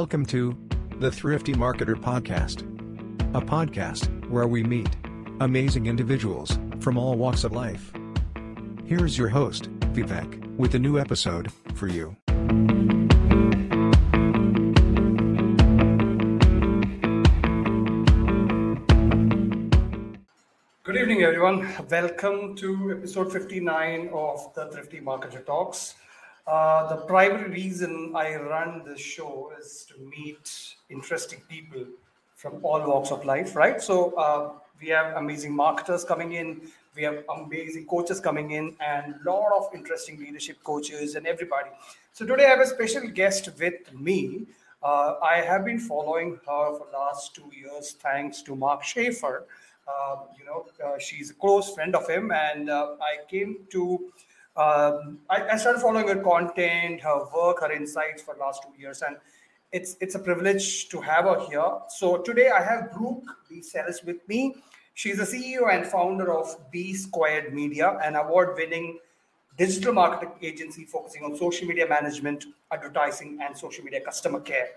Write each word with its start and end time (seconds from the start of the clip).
Welcome 0.00 0.26
to 0.26 0.58
the 0.98 1.08
Thrifty 1.08 1.54
Marketer 1.54 1.94
Podcast, 1.94 2.62
a 3.32 3.40
podcast 3.40 4.28
where 4.28 4.48
we 4.48 4.64
meet 4.64 4.88
amazing 5.38 5.86
individuals 5.86 6.58
from 6.80 6.98
all 6.98 7.14
walks 7.14 7.44
of 7.44 7.52
life. 7.52 7.92
Here's 8.84 9.16
your 9.16 9.28
host, 9.28 9.70
Vivek, 9.94 10.56
with 10.56 10.74
a 10.74 10.80
new 10.80 10.98
episode 10.98 11.52
for 11.76 11.86
you. 11.86 12.16
Good 20.82 20.96
evening, 20.96 21.22
everyone. 21.22 21.72
Welcome 21.88 22.56
to 22.56 22.96
episode 22.98 23.32
59 23.32 24.10
of 24.12 24.52
the 24.54 24.66
Thrifty 24.72 24.98
Marketer 25.00 25.46
Talks. 25.46 25.94
Uh, 26.46 26.86
the 26.88 26.96
primary 27.06 27.50
reason 27.50 28.12
I 28.14 28.36
run 28.36 28.82
this 28.84 29.00
show 29.00 29.52
is 29.58 29.86
to 29.88 29.94
meet 29.98 30.74
interesting 30.90 31.40
people 31.48 31.86
from 32.36 32.60
all 32.62 32.86
walks 32.86 33.10
of 33.10 33.24
life, 33.24 33.56
right? 33.56 33.80
So 33.80 34.12
uh, 34.16 34.52
we 34.80 34.88
have 34.88 35.16
amazing 35.16 35.56
marketers 35.56 36.04
coming 36.04 36.32
in, 36.32 36.60
we 36.94 37.02
have 37.02 37.24
amazing 37.34 37.86
coaches 37.86 38.20
coming 38.20 38.50
in, 38.50 38.76
and 38.78 39.14
a 39.14 39.30
lot 39.30 39.52
of 39.56 39.74
interesting 39.74 40.18
leadership 40.18 40.62
coaches 40.62 41.14
and 41.14 41.26
everybody. 41.26 41.70
So 42.12 42.26
today 42.26 42.44
I 42.44 42.50
have 42.50 42.60
a 42.60 42.66
special 42.66 43.08
guest 43.08 43.48
with 43.58 43.94
me. 43.94 44.46
Uh, 44.82 45.14
I 45.22 45.36
have 45.36 45.64
been 45.64 45.78
following 45.80 46.32
her 46.46 46.78
for 46.78 46.86
the 46.92 46.98
last 46.98 47.34
two 47.34 47.50
years, 47.58 47.92
thanks 47.92 48.42
to 48.42 48.54
Mark 48.54 48.84
Schaefer. 48.84 49.46
Uh, 49.88 50.16
you 50.38 50.44
know, 50.44 50.66
uh, 50.84 50.98
she's 50.98 51.30
a 51.30 51.34
close 51.34 51.74
friend 51.74 51.96
of 51.96 52.06
him, 52.06 52.30
and 52.32 52.70
I 52.70 53.16
came 53.30 53.58
to 53.70 54.12
um, 54.56 55.18
I, 55.28 55.48
I, 55.52 55.56
started 55.56 55.80
following 55.80 56.06
her 56.06 56.22
content, 56.22 57.00
her 57.00 57.24
work, 57.34 57.60
her 57.60 57.72
insights 57.72 58.22
for 58.22 58.36
last 58.38 58.62
two 58.62 58.80
years, 58.80 59.02
and 59.02 59.16
it's 59.72 59.96
it's 60.00 60.14
a 60.14 60.18
privilege 60.18 60.88
to 60.90 61.00
have 61.00 61.24
her 61.24 61.40
here. 61.40 61.72
So 61.88 62.18
today 62.18 62.50
I 62.50 62.62
have 62.62 62.92
Brooke 62.92 63.36
B. 63.48 63.60
Sellis 63.60 64.04
with 64.04 64.26
me. 64.28 64.54
She's 64.94 65.16
the 65.16 65.24
CEO 65.24 65.74
and 65.74 65.84
founder 65.84 66.32
of 66.32 66.56
B 66.70 66.94
Squared 66.94 67.52
Media, 67.52 67.98
an 68.04 68.14
award-winning 68.14 69.00
digital 69.58 69.92
marketing 69.92 70.34
agency 70.40 70.84
focusing 70.84 71.24
on 71.24 71.36
social 71.36 71.66
media 71.66 71.88
management, 71.88 72.44
advertising, 72.70 73.38
and 73.42 73.58
social 73.58 73.82
media 73.82 74.00
customer 74.00 74.38
care. 74.38 74.68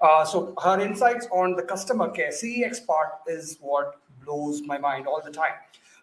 Uh, 0.00 0.24
so 0.24 0.54
her 0.62 0.80
insights 0.80 1.26
on 1.32 1.54
the 1.54 1.62
customer 1.62 2.08
care 2.08 2.30
CX 2.30 2.86
part 2.86 3.08
is 3.26 3.58
what 3.60 4.00
blows 4.24 4.62
my 4.62 4.78
mind 4.78 5.06
all 5.06 5.20
the 5.22 5.30
time. 5.30 5.54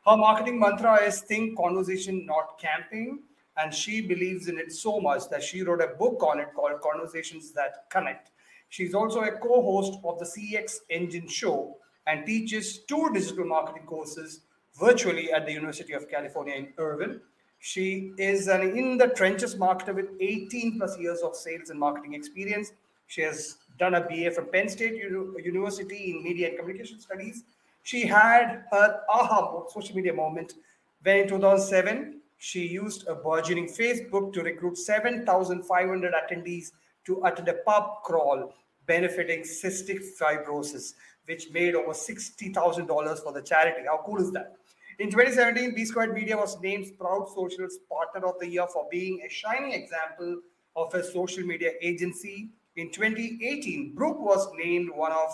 Her 0.08 0.18
marketing 0.18 0.60
mantra 0.60 1.02
is 1.02 1.22
think 1.22 1.58
conversation, 1.58 2.26
not 2.26 2.60
camping. 2.60 3.24
And 3.58 3.74
she 3.74 4.02
believes 4.02 4.48
in 4.48 4.60
it 4.60 4.72
so 4.72 5.00
much 5.00 5.30
that 5.30 5.42
she 5.42 5.64
wrote 5.64 5.82
a 5.82 5.96
book 5.96 6.22
on 6.22 6.40
it 6.40 6.50
called 6.54 6.82
Conversations 6.82 7.52
That 7.54 7.90
Connect. 7.90 8.32
She's 8.70 8.94
also 8.94 9.22
a 9.22 9.32
co 9.32 9.62
host 9.62 10.00
of 10.04 10.20
the 10.20 10.26
CX 10.26 10.80
Engine 10.90 11.28
Show 11.28 11.78
and 12.06 12.26
teaches 12.26 12.80
two 12.80 13.10
digital 13.14 13.46
marketing 13.46 13.86
courses 13.88 14.42
virtually 14.78 15.32
at 15.32 15.46
the 15.46 15.54
University 15.54 15.94
of 15.94 16.10
California 16.10 16.56
in 16.56 16.74
Irvine. 16.78 17.22
She 17.60 18.12
is 18.18 18.48
an 18.48 18.78
in 18.78 18.98
the 18.98 19.08
trenches 19.08 19.56
marketer 19.56 19.96
with 19.96 20.10
18 20.20 20.78
plus 20.78 21.00
years 21.00 21.22
of 21.22 21.36
sales 21.36 21.70
and 21.70 21.80
marketing 21.80 22.14
experience. 22.14 22.74
She 23.08 23.22
has 23.22 23.58
done 23.80 23.96
a 23.96 24.02
BA 24.02 24.32
from 24.32 24.48
Penn 24.48 24.68
State 24.70 24.96
University 24.96 26.12
in 26.12 26.24
Media 26.24 26.50
and 26.50 26.58
Communication 26.60 27.00
Studies 27.00 27.44
she 27.86 28.02
had 28.08 28.64
her 28.72 29.02
aha 29.08 29.64
social 29.70 29.96
media 29.96 30.12
moment 30.12 30.54
when 31.04 31.18
in 31.18 31.28
2007 31.28 32.20
she 32.38 32.66
used 32.68 33.08
a 33.08 33.14
burgeoning 33.14 33.68
Facebook 33.68 34.34
to 34.34 34.42
recruit 34.42 34.76
7,500 34.76 36.14
attendees 36.14 36.72
to 37.06 37.22
attend 37.24 37.48
a 37.48 37.54
pub 37.54 38.02
crawl 38.04 38.54
benefiting 38.88 39.42
cystic 39.42 40.02
fibrosis, 40.20 40.94
which 41.26 41.52
made 41.52 41.76
over 41.76 41.92
$60,000 41.92 43.24
for 43.24 43.32
the 43.32 43.42
charity. 43.42 43.86
How 43.86 44.02
cool 44.04 44.20
is 44.20 44.32
that? 44.32 44.56
In 44.98 45.12
2017, 45.12 45.76
B 45.76 45.86
Squared 45.86 46.14
Media 46.14 46.36
was 46.36 46.60
named 46.62 46.88
Sprout 46.88 47.30
Social's 47.36 47.78
Partner 47.88 48.28
of 48.28 48.40
the 48.40 48.48
Year 48.48 48.66
for 48.74 48.88
being 48.90 49.22
a 49.22 49.30
shining 49.30 49.74
example 49.74 50.40
of 50.76 50.94
a 50.96 51.04
social 51.04 51.44
media 51.44 51.72
agency. 51.82 52.50
In 52.78 52.92
2018, 52.92 53.94
Brooke 53.94 54.20
was 54.20 54.50
named 54.58 54.90
one 54.90 55.12
of 55.12 55.30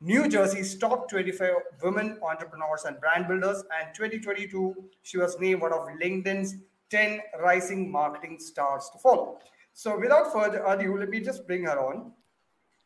New 0.00 0.28
Jersey's 0.28 0.76
top 0.76 1.08
25 1.08 1.50
women 1.82 2.18
entrepreneurs 2.22 2.84
and 2.84 3.00
brand 3.00 3.28
builders. 3.28 3.62
And 3.80 3.94
2022, 3.94 4.74
she 5.02 5.18
was 5.18 5.38
named 5.40 5.62
one 5.62 5.72
of 5.72 5.86
LinkedIn's 6.02 6.56
10 6.90 7.20
rising 7.40 7.90
marketing 7.90 8.38
stars 8.38 8.90
to 8.92 8.98
follow. 8.98 9.38
So 9.72 9.98
without 9.98 10.32
further 10.32 10.64
ado, 10.64 10.98
let 10.98 11.08
me 11.08 11.20
just 11.20 11.46
bring 11.46 11.64
her 11.64 11.78
on. 11.78 12.12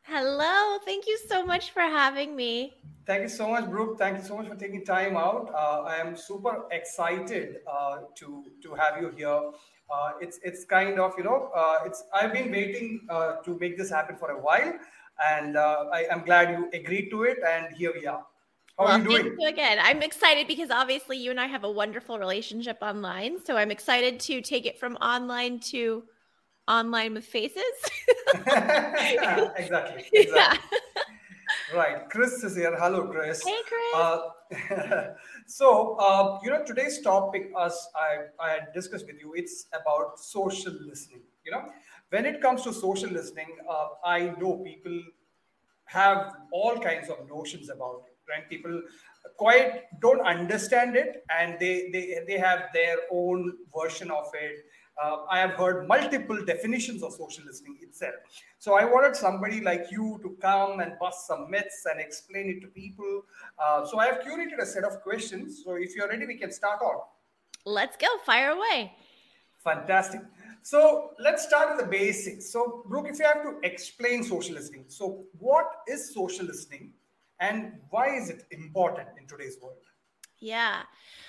Hello. 0.02 0.78
Thank 0.86 1.06
you 1.06 1.18
so 1.28 1.44
much 1.44 1.70
for 1.70 1.82
having 1.82 2.34
me. 2.34 2.72
Thank 3.04 3.22
you 3.22 3.28
so 3.28 3.50
much, 3.50 3.68
Brooke. 3.68 3.98
Thank 3.98 4.18
you 4.18 4.24
so 4.24 4.36
much 4.36 4.48
for 4.48 4.54
taking 4.54 4.82
time 4.84 5.16
out. 5.16 5.50
Uh, 5.54 5.82
I 5.82 5.96
am 5.96 6.16
super 6.16 6.64
excited 6.70 7.56
uh, 7.70 7.98
to 8.16 8.44
to 8.62 8.74
have 8.74 9.02
you 9.02 9.10
here. 9.16 9.42
Uh, 9.90 10.10
it's 10.20 10.38
it's 10.42 10.64
kind 10.64 10.98
of 10.98 11.12
you 11.18 11.24
know 11.24 11.50
uh, 11.54 11.78
it's 11.84 12.04
I've 12.12 12.32
been 12.32 12.50
waiting 12.50 13.00
uh, 13.10 13.36
to 13.44 13.58
make 13.58 13.76
this 13.76 13.90
happen 13.90 14.16
for 14.16 14.30
a 14.30 14.40
while, 14.40 14.72
and 15.26 15.56
uh, 15.56 15.86
I, 15.92 16.06
am 16.10 16.24
glad 16.24 16.50
you 16.50 16.70
agreed 16.72 17.10
to 17.10 17.24
it. 17.24 17.38
And 17.46 17.74
here 17.76 17.92
we 17.92 18.06
are. 18.06 18.24
How 18.78 18.84
well, 18.84 18.88
are 18.88 18.98
you 18.98 19.04
doing? 19.04 19.22
Thank 19.22 19.40
you 19.40 19.48
again. 19.48 19.78
I'm 19.80 20.02
excited 20.02 20.46
because 20.46 20.70
obviously 20.70 21.16
you 21.16 21.30
and 21.30 21.40
I 21.40 21.46
have 21.46 21.64
a 21.64 21.70
wonderful 21.70 22.18
relationship 22.18 22.78
online. 22.80 23.44
So 23.44 23.56
I'm 23.56 23.70
excited 23.70 24.20
to 24.20 24.40
take 24.40 24.66
it 24.66 24.78
from 24.78 24.94
online 24.96 25.60
to 25.72 26.04
online 26.68 27.14
with 27.14 27.24
faces. 27.24 27.62
yeah, 28.46 29.50
exactly. 29.56 30.04
exactly. 30.12 30.14
Yeah. 30.14 30.56
right. 31.74 32.08
Chris 32.10 32.44
is 32.44 32.56
here. 32.56 32.76
Hello, 32.78 33.08
Chris. 33.08 33.42
Hey, 33.44 33.56
Chris. 33.66 33.94
Uh, 33.94 35.14
so, 35.46 35.96
uh, 35.96 36.38
you 36.44 36.50
know, 36.50 36.62
today's 36.64 37.00
topic, 37.00 37.50
as 37.58 37.88
I, 37.96 38.44
I 38.44 38.58
discussed 38.74 39.06
with 39.06 39.20
you, 39.20 39.34
it's 39.34 39.66
about 39.72 40.20
social 40.20 40.74
listening. 40.86 41.22
You 41.44 41.52
know, 41.52 41.64
when 42.10 42.26
it 42.26 42.40
comes 42.40 42.62
to 42.62 42.72
social 42.72 43.10
listening, 43.10 43.56
uh, 43.68 43.88
I 44.04 44.34
know 44.38 44.62
people 44.64 45.00
have 45.86 46.34
all 46.52 46.78
kinds 46.78 47.08
of 47.08 47.28
notions 47.28 47.70
about 47.70 48.02
it. 48.06 48.14
Right? 48.28 48.48
People 48.48 48.82
quite 49.38 49.84
don't 50.00 50.20
understand 50.20 50.96
it, 50.96 51.24
and 51.30 51.58
they 51.58 51.88
they 51.92 52.20
they 52.26 52.38
have 52.38 52.64
their 52.74 52.96
own 53.10 53.54
version 53.74 54.10
of 54.10 54.26
it. 54.34 54.66
Uh, 55.02 55.18
I 55.30 55.38
have 55.38 55.52
heard 55.52 55.86
multiple 55.86 56.44
definitions 56.44 57.02
of 57.04 57.12
social 57.12 57.44
listening 57.46 57.78
itself. 57.80 58.14
So 58.58 58.74
I 58.74 58.84
wanted 58.84 59.14
somebody 59.14 59.60
like 59.60 59.86
you 59.92 60.18
to 60.22 60.36
come 60.42 60.80
and 60.80 60.92
bust 60.98 61.26
some 61.28 61.48
myths 61.48 61.86
and 61.88 62.00
explain 62.00 62.50
it 62.50 62.60
to 62.62 62.66
people. 62.66 63.22
Uh, 63.58 63.86
so 63.86 64.00
I 64.00 64.06
have 64.06 64.18
curated 64.20 64.60
a 64.60 64.66
set 64.66 64.82
of 64.82 65.00
questions. 65.02 65.62
So 65.64 65.74
if 65.74 65.94
you're 65.94 66.08
ready, 66.08 66.26
we 66.26 66.36
can 66.36 66.50
start 66.50 66.82
on. 66.82 67.00
Let's 67.64 67.96
go. 67.96 68.08
Fire 68.26 68.50
away. 68.50 68.92
Fantastic. 69.62 70.22
So 70.62 71.10
let's 71.18 71.44
start 71.46 71.76
with 71.76 71.84
the 71.84 71.90
basics. 71.90 72.52
So, 72.52 72.84
Brooke, 72.88 73.06
if 73.08 73.18
you 73.18 73.24
have 73.24 73.42
to 73.42 73.58
explain 73.62 74.22
social 74.22 74.54
listening, 74.54 74.84
so 74.88 75.24
what 75.38 75.66
is 75.88 76.14
social 76.14 76.46
listening 76.46 76.92
and 77.40 77.72
why 77.90 78.16
is 78.16 78.28
it 78.30 78.44
important 78.50 79.08
in 79.20 79.26
today's 79.26 79.56
world? 79.62 79.78
Yeah. 80.40 80.82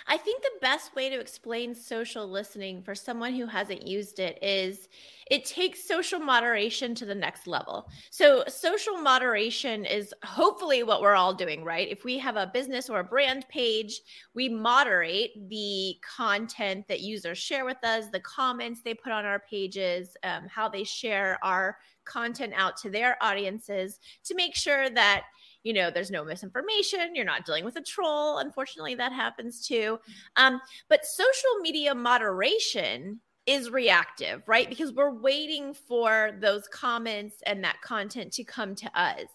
I 0.07 0.17
think 0.17 0.43
the 0.43 0.51
best 0.61 0.95
way 0.95 1.09
to 1.09 1.19
explain 1.19 1.73
social 1.73 2.27
listening 2.27 2.83
for 2.83 2.93
someone 2.93 3.33
who 3.33 3.47
hasn't 3.47 3.87
used 3.87 4.19
it 4.19 4.37
is 4.41 4.87
it 5.31 5.45
takes 5.45 5.87
social 5.87 6.19
moderation 6.19 6.93
to 6.95 7.05
the 7.05 7.15
next 7.15 7.47
level. 7.47 7.89
So, 8.11 8.43
social 8.47 8.97
moderation 8.97 9.85
is 9.85 10.13
hopefully 10.23 10.83
what 10.83 11.01
we're 11.01 11.15
all 11.15 11.33
doing, 11.33 11.63
right? 11.63 11.87
If 11.87 12.03
we 12.03 12.19
have 12.19 12.35
a 12.35 12.51
business 12.53 12.89
or 12.89 12.99
a 12.99 13.03
brand 13.03 13.47
page, 13.49 14.01
we 14.35 14.47
moderate 14.47 15.31
the 15.49 15.95
content 16.17 16.87
that 16.87 17.01
users 17.01 17.37
share 17.39 17.65
with 17.65 17.83
us, 17.83 18.09
the 18.11 18.19
comments 18.21 18.81
they 18.81 18.93
put 18.93 19.11
on 19.11 19.25
our 19.25 19.39
pages, 19.39 20.15
um, 20.23 20.47
how 20.47 20.69
they 20.69 20.83
share 20.83 21.39
our 21.43 21.77
content 22.05 22.53
out 22.55 22.75
to 22.77 22.89
their 22.89 23.17
audiences 23.21 23.99
to 24.23 24.35
make 24.35 24.55
sure 24.55 24.89
that 24.89 25.23
you 25.63 25.73
know 25.73 25.91
there's 25.91 26.11
no 26.11 26.23
misinformation 26.23 27.15
you're 27.15 27.25
not 27.25 27.45
dealing 27.45 27.65
with 27.65 27.75
a 27.75 27.81
troll 27.81 28.39
unfortunately 28.39 28.95
that 28.95 29.11
happens 29.11 29.65
too. 29.65 29.99
Um, 30.35 30.61
but 30.89 31.05
social 31.05 31.59
media 31.61 31.93
moderation 31.93 33.19
is 33.45 33.71
reactive 33.71 34.43
right? 34.47 34.69
Because 34.69 34.93
we're 34.93 35.13
waiting 35.13 35.73
for 35.73 36.31
those 36.39 36.67
comments 36.67 37.37
and 37.45 37.63
that 37.63 37.81
content 37.81 38.31
to 38.33 38.43
come 38.43 38.75
to 38.75 38.99
us. 38.99 39.25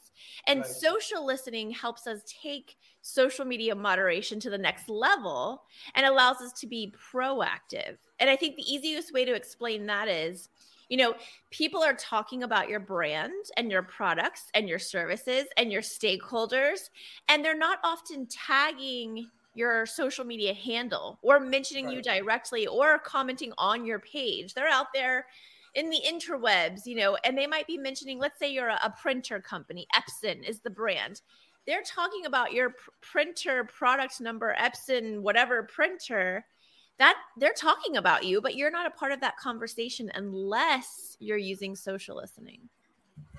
And 0.46 0.60
right. 0.60 0.68
social 0.68 1.26
listening 1.26 1.70
helps 1.70 2.06
us 2.06 2.20
take 2.42 2.76
social 3.02 3.44
media 3.44 3.74
moderation 3.74 4.40
to 4.40 4.50
the 4.50 4.58
next 4.58 4.88
level 4.88 5.62
and 5.94 6.06
allows 6.06 6.36
us 6.40 6.52
to 6.52 6.66
be 6.66 6.94
proactive. 7.12 7.96
And 8.20 8.30
i 8.30 8.36
think 8.36 8.56
the 8.56 8.72
easiest 8.72 9.12
way 9.12 9.24
to 9.24 9.34
explain 9.34 9.86
that 9.86 10.08
is 10.08 10.48
you 10.88 10.96
know, 10.96 11.14
people 11.50 11.82
are 11.82 11.94
talking 11.94 12.42
about 12.42 12.68
your 12.68 12.80
brand 12.80 13.32
and 13.56 13.70
your 13.70 13.82
products 13.82 14.44
and 14.54 14.68
your 14.68 14.78
services 14.78 15.44
and 15.56 15.72
your 15.72 15.82
stakeholders, 15.82 16.90
and 17.28 17.44
they're 17.44 17.56
not 17.56 17.78
often 17.84 18.26
tagging 18.26 19.28
your 19.54 19.86
social 19.86 20.24
media 20.24 20.52
handle 20.52 21.18
or 21.22 21.38
mentioning 21.38 21.86
right. 21.86 21.96
you 21.96 22.02
directly 22.02 22.66
or 22.66 22.98
commenting 22.98 23.52
on 23.56 23.84
your 23.84 24.00
page. 24.00 24.52
They're 24.52 24.68
out 24.68 24.88
there, 24.92 25.26
in 25.74 25.90
the 25.90 26.00
interwebs, 26.06 26.86
you 26.86 26.96
know, 26.96 27.16
and 27.24 27.36
they 27.36 27.46
might 27.46 27.66
be 27.66 27.76
mentioning, 27.76 28.18
let's 28.18 28.38
say 28.38 28.52
you're 28.52 28.68
a, 28.68 28.80
a 28.84 28.90
printer 28.90 29.40
company, 29.40 29.86
Epson 29.94 30.48
is 30.48 30.60
the 30.60 30.70
brand. 30.70 31.20
They're 31.66 31.82
talking 31.82 32.26
about 32.26 32.52
your 32.52 32.70
pr- 32.70 32.90
printer 33.00 33.64
product 33.64 34.20
number, 34.20 34.54
Epson, 34.58 35.20
whatever 35.20 35.62
printer. 35.64 36.44
That 36.98 37.16
they're 37.36 37.54
talking 37.54 37.96
about 37.96 38.24
you, 38.24 38.40
but 38.40 38.54
you're 38.54 38.70
not 38.70 38.86
a 38.86 38.90
part 38.90 39.12
of 39.12 39.20
that 39.20 39.36
conversation 39.36 40.10
unless 40.14 41.16
you're 41.18 41.36
using 41.36 41.74
social 41.74 42.16
listening. 42.16 42.68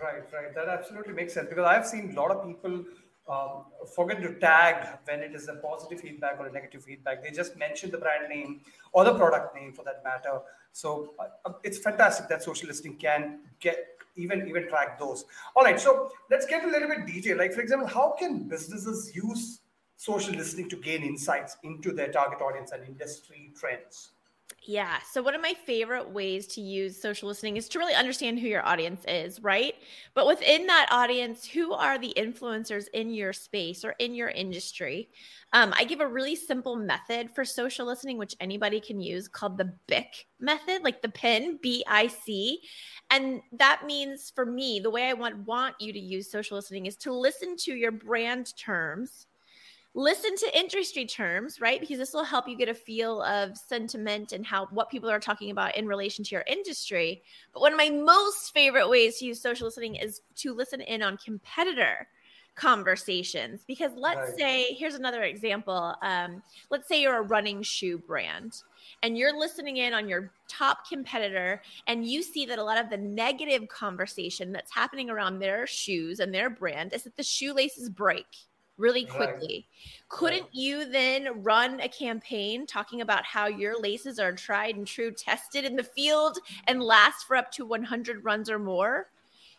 Right, 0.01 0.23
right. 0.33 0.53
That 0.53 0.67
absolutely 0.67 1.13
makes 1.13 1.33
sense 1.33 1.47
because 1.49 1.65
I've 1.65 1.87
seen 1.87 2.11
a 2.11 2.19
lot 2.19 2.31
of 2.31 2.45
people 2.45 2.83
um, 3.27 3.65
forget 3.95 4.21
to 4.21 4.33
tag 4.35 4.99
when 5.05 5.21
it 5.21 5.33
is 5.33 5.47
a 5.47 5.55
positive 5.55 6.01
feedback 6.01 6.39
or 6.39 6.47
a 6.47 6.51
negative 6.51 6.83
feedback. 6.83 7.23
They 7.23 7.31
just 7.31 7.55
mention 7.57 7.91
the 7.91 7.97
brand 7.97 8.29
name 8.29 8.61
or 8.91 9.03
the 9.03 9.15
product 9.15 9.55
name 9.55 9.73
for 9.73 9.83
that 9.85 10.03
matter. 10.03 10.41
So 10.73 11.13
uh, 11.17 11.53
it's 11.63 11.77
fantastic 11.77 12.27
that 12.29 12.43
social 12.43 12.67
listening 12.67 12.97
can 12.97 13.39
get 13.59 13.77
even 14.17 14.47
even 14.47 14.67
track 14.67 14.99
those. 14.99 15.25
All 15.55 15.63
right, 15.63 15.79
so 15.79 16.11
let's 16.29 16.45
get 16.45 16.63
a 16.63 16.67
little 16.67 16.87
bit 16.87 17.05
detail. 17.05 17.37
Like 17.37 17.53
for 17.53 17.61
example, 17.61 17.87
how 17.87 18.15
can 18.17 18.47
businesses 18.47 19.15
use 19.15 19.61
social 19.97 20.33
listening 20.33 20.69
to 20.69 20.75
gain 20.75 21.03
insights 21.03 21.57
into 21.63 21.91
their 21.91 22.11
target 22.11 22.41
audience 22.41 22.71
and 22.71 22.85
industry 22.87 23.51
trends? 23.55 24.11
Yeah. 24.67 24.97
So, 25.11 25.21
one 25.21 25.35
of 25.35 25.41
my 25.41 25.53
favorite 25.65 26.09
ways 26.09 26.47
to 26.47 26.61
use 26.61 26.99
social 26.99 27.27
listening 27.27 27.55
is 27.55 27.69
to 27.69 27.79
really 27.79 27.93
understand 27.93 28.39
who 28.39 28.47
your 28.47 28.65
audience 28.65 29.03
is, 29.07 29.39
right? 29.43 29.75
But 30.15 30.25
within 30.25 30.65
that 30.65 30.87
audience, 30.91 31.45
who 31.45 31.73
are 31.73 31.99
the 31.99 32.13
influencers 32.17 32.85
in 32.93 33.11
your 33.11 33.31
space 33.31 33.85
or 33.85 33.91
in 33.99 34.15
your 34.15 34.29
industry? 34.29 35.09
Um, 35.53 35.71
I 35.77 35.83
give 35.83 35.99
a 35.99 36.07
really 36.07 36.35
simple 36.35 36.75
method 36.75 37.29
for 37.35 37.45
social 37.45 37.85
listening, 37.85 38.17
which 38.17 38.35
anybody 38.39 38.79
can 38.79 38.99
use 38.99 39.27
called 39.27 39.57
the 39.57 39.71
BIC 39.87 40.25
method, 40.39 40.83
like 40.83 41.01
the 41.03 41.09
pin, 41.09 41.59
B 41.61 41.83
I 41.87 42.07
C. 42.07 42.59
And 43.11 43.41
that 43.53 43.83
means 43.85 44.31
for 44.33 44.47
me, 44.47 44.79
the 44.79 44.89
way 44.89 45.09
I 45.09 45.13
want, 45.13 45.45
want 45.45 45.75
you 45.79 45.93
to 45.93 45.99
use 45.99 46.31
social 46.31 46.57
listening 46.57 46.87
is 46.87 46.95
to 46.97 47.13
listen 47.13 47.55
to 47.57 47.75
your 47.75 47.91
brand 47.91 48.55
terms 48.57 49.27
listen 49.95 50.35
to 50.35 50.59
industry 50.59 51.05
terms, 51.05 51.61
right? 51.61 51.79
Because 51.79 51.97
this 51.97 52.13
will 52.13 52.25
help 52.25 52.49
you 52.49 52.57
get 52.57 52.67
a 52.67 52.73
feel 52.73 53.21
of 53.23 53.57
sentiment 53.57 54.33
and 54.33 54.45
how 54.45 54.67
what 54.67 54.91
people 54.91 55.09
are 55.09 55.21
talking 55.21 55.49
about 55.49 55.75
in 55.77 55.87
relation 55.87 56.23
to 56.25 56.35
your 56.35 56.43
industry. 56.47 57.23
But 57.53 57.61
one 57.61 57.71
of 57.71 57.77
my 57.77 57.89
most 57.89 58.53
favorite 58.53 58.89
ways 58.89 59.17
to 59.19 59.25
use 59.25 59.41
social 59.41 59.65
listening 59.65 59.95
is 59.95 60.21
to 60.35 60.53
listen 60.53 60.81
in 60.81 61.01
on 61.01 61.17
competitor 61.17 62.07
conversations 62.55 63.63
because 63.67 63.91
let's 63.97 64.29
right. 64.29 64.37
say 64.37 64.73
here's 64.75 64.95
another 64.95 65.23
example 65.23 65.93
um, 66.01 66.41
let's 66.71 66.87
say 66.87 67.01
you're 67.01 67.17
a 67.17 67.21
running 67.21 67.61
shoe 67.61 67.97
brand 67.97 68.61
and 69.03 69.17
you're 69.17 69.37
listening 69.37 69.75
in 69.75 69.93
on 69.93 70.07
your 70.07 70.31
top 70.47 70.87
competitor 70.87 71.61
and 71.87 72.07
you 72.07 72.23
see 72.23 72.45
that 72.45 72.57
a 72.57 72.63
lot 72.63 72.77
of 72.77 72.89
the 72.89 72.95
negative 72.95 73.67
conversation 73.67 74.53
that's 74.53 74.73
happening 74.73 75.09
around 75.09 75.39
their 75.39 75.67
shoes 75.67 76.21
and 76.21 76.33
their 76.33 76.49
brand 76.49 76.93
is 76.93 77.03
that 77.03 77.17
the 77.17 77.23
shoelaces 77.23 77.89
break 77.89 78.25
really 78.77 79.05
quickly. 79.05 79.67
Right. 79.67 80.09
Couldn't 80.09 80.41
right. 80.41 80.49
you 80.53 80.85
then 80.85 81.43
run 81.43 81.79
a 81.79 81.89
campaign 81.89 82.65
talking 82.65 83.01
about 83.01 83.25
how 83.25 83.47
your 83.47 83.79
laces 83.79 84.19
are 84.19 84.33
tried 84.33 84.75
and 84.75 84.85
true, 84.85 85.11
tested 85.11 85.65
in 85.65 85.75
the 85.75 85.83
field, 85.83 86.37
and 86.67 86.81
last 86.81 87.25
for 87.25 87.35
up 87.35 87.51
to 87.53 87.65
100 87.65 88.23
runs 88.23 88.49
or 88.49 88.59
more? 88.59 89.07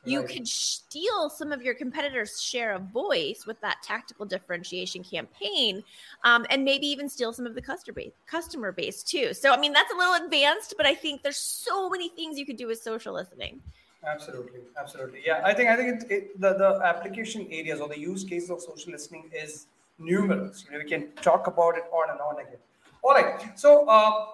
You 0.07 0.23
could 0.23 0.47
steal 0.47 1.29
some 1.29 1.51
of 1.51 1.63
your 1.63 1.75
competitors' 1.75 2.41
share 2.41 2.73
of 2.75 2.83
voice 2.93 3.45
with 3.45 3.61
that 3.61 3.79
tactical 3.83 4.25
differentiation 4.25 5.03
campaign, 5.03 5.83
um, 6.23 6.47
and 6.49 6.65
maybe 6.65 6.87
even 6.87 7.09
steal 7.09 7.33
some 7.33 7.45
of 7.45 7.57
the 7.57 7.61
customer 7.63 7.95
base, 7.95 8.13
customer 8.25 8.71
base 8.71 9.03
too. 9.03 9.35
So, 9.35 9.51
I 9.51 9.59
mean, 9.59 9.73
that's 9.73 9.93
a 9.93 9.97
little 9.97 10.25
advanced, 10.25 10.75
but 10.77 10.87
I 10.87 10.95
think 10.95 11.23
there's 11.23 11.39
so 11.39 11.91
many 11.91 12.09
things 12.09 12.39
you 12.39 12.47
could 12.47 12.57
do 12.57 12.69
with 12.69 12.81
social 12.81 13.13
listening. 13.15 13.61
Absolutely, 14.07 14.61
absolutely. 14.79 15.21
Yeah, 15.27 15.41
I 15.45 15.53
think 15.53 15.69
I 15.69 15.77
think 15.77 16.03
it, 16.03 16.11
it, 16.11 16.41
the 16.41 16.55
the 16.55 16.81
application 16.85 17.49
areas 17.51 17.81
or 17.81 17.89
the 17.89 17.99
use 17.99 18.23
cases 18.23 18.51
of 18.51 18.61
social 18.61 18.93
listening 18.93 19.31
is 19.35 19.67
numerous. 19.99 20.65
You 20.65 20.73
know, 20.73 20.85
we 20.85 20.89
can 20.89 21.11
talk 21.23 21.47
about 21.49 21.77
it 21.77 21.85
on 21.93 22.11
and 22.11 22.21
on 22.21 22.39
again. 22.39 22.61
All 23.03 23.15
right. 23.15 23.59
So 23.59 23.89
uh, 23.89 24.27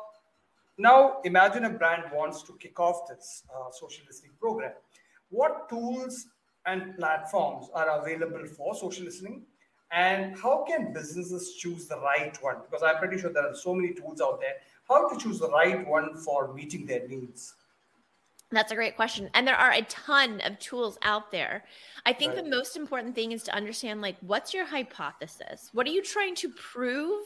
now 0.76 1.20
imagine 1.24 1.64
a 1.64 1.70
brand 1.70 2.04
wants 2.12 2.42
to 2.42 2.52
kick 2.58 2.78
off 2.80 3.08
this 3.08 3.44
uh, 3.54 3.70
social 3.70 4.04
listening 4.06 4.32
program. 4.38 4.72
What 5.30 5.70
tools 5.70 6.26
and 6.66 6.96
platforms 6.98 7.68
are 7.74 8.00
available 8.00 8.46
for 8.46 8.74
social 8.74 9.04
listening? 9.04 9.42
And 9.90 10.38
how 10.38 10.64
can 10.66 10.92
businesses 10.92 11.54
choose 11.54 11.86
the 11.86 11.98
right 11.98 12.36
one? 12.42 12.56
Because 12.64 12.82
I'm 12.82 12.96
pretty 12.96 13.18
sure 13.18 13.30
there 13.30 13.46
are 13.46 13.54
so 13.54 13.74
many 13.74 13.92
tools 13.92 14.20
out 14.22 14.40
there. 14.40 14.54
How 14.88 15.08
to 15.08 15.18
choose 15.18 15.38
the 15.38 15.50
right 15.50 15.86
one 15.86 16.16
for 16.16 16.52
meeting 16.54 16.86
their 16.86 17.06
needs? 17.06 17.54
That's 18.52 18.70
a 18.70 18.74
great 18.74 18.96
question. 18.96 19.30
And 19.34 19.46
there 19.46 19.56
are 19.56 19.72
a 19.72 19.82
ton 19.82 20.40
of 20.42 20.58
tools 20.58 20.98
out 21.02 21.32
there. 21.32 21.64
I 22.04 22.12
think 22.12 22.34
right. 22.34 22.44
the 22.44 22.50
most 22.50 22.76
important 22.76 23.14
thing 23.14 23.32
is 23.32 23.42
to 23.44 23.54
understand 23.54 24.02
like 24.02 24.16
what's 24.20 24.52
your 24.52 24.66
hypothesis? 24.66 25.70
What 25.72 25.86
are 25.86 25.90
you 25.90 26.02
trying 26.02 26.34
to 26.36 26.50
prove 26.50 27.24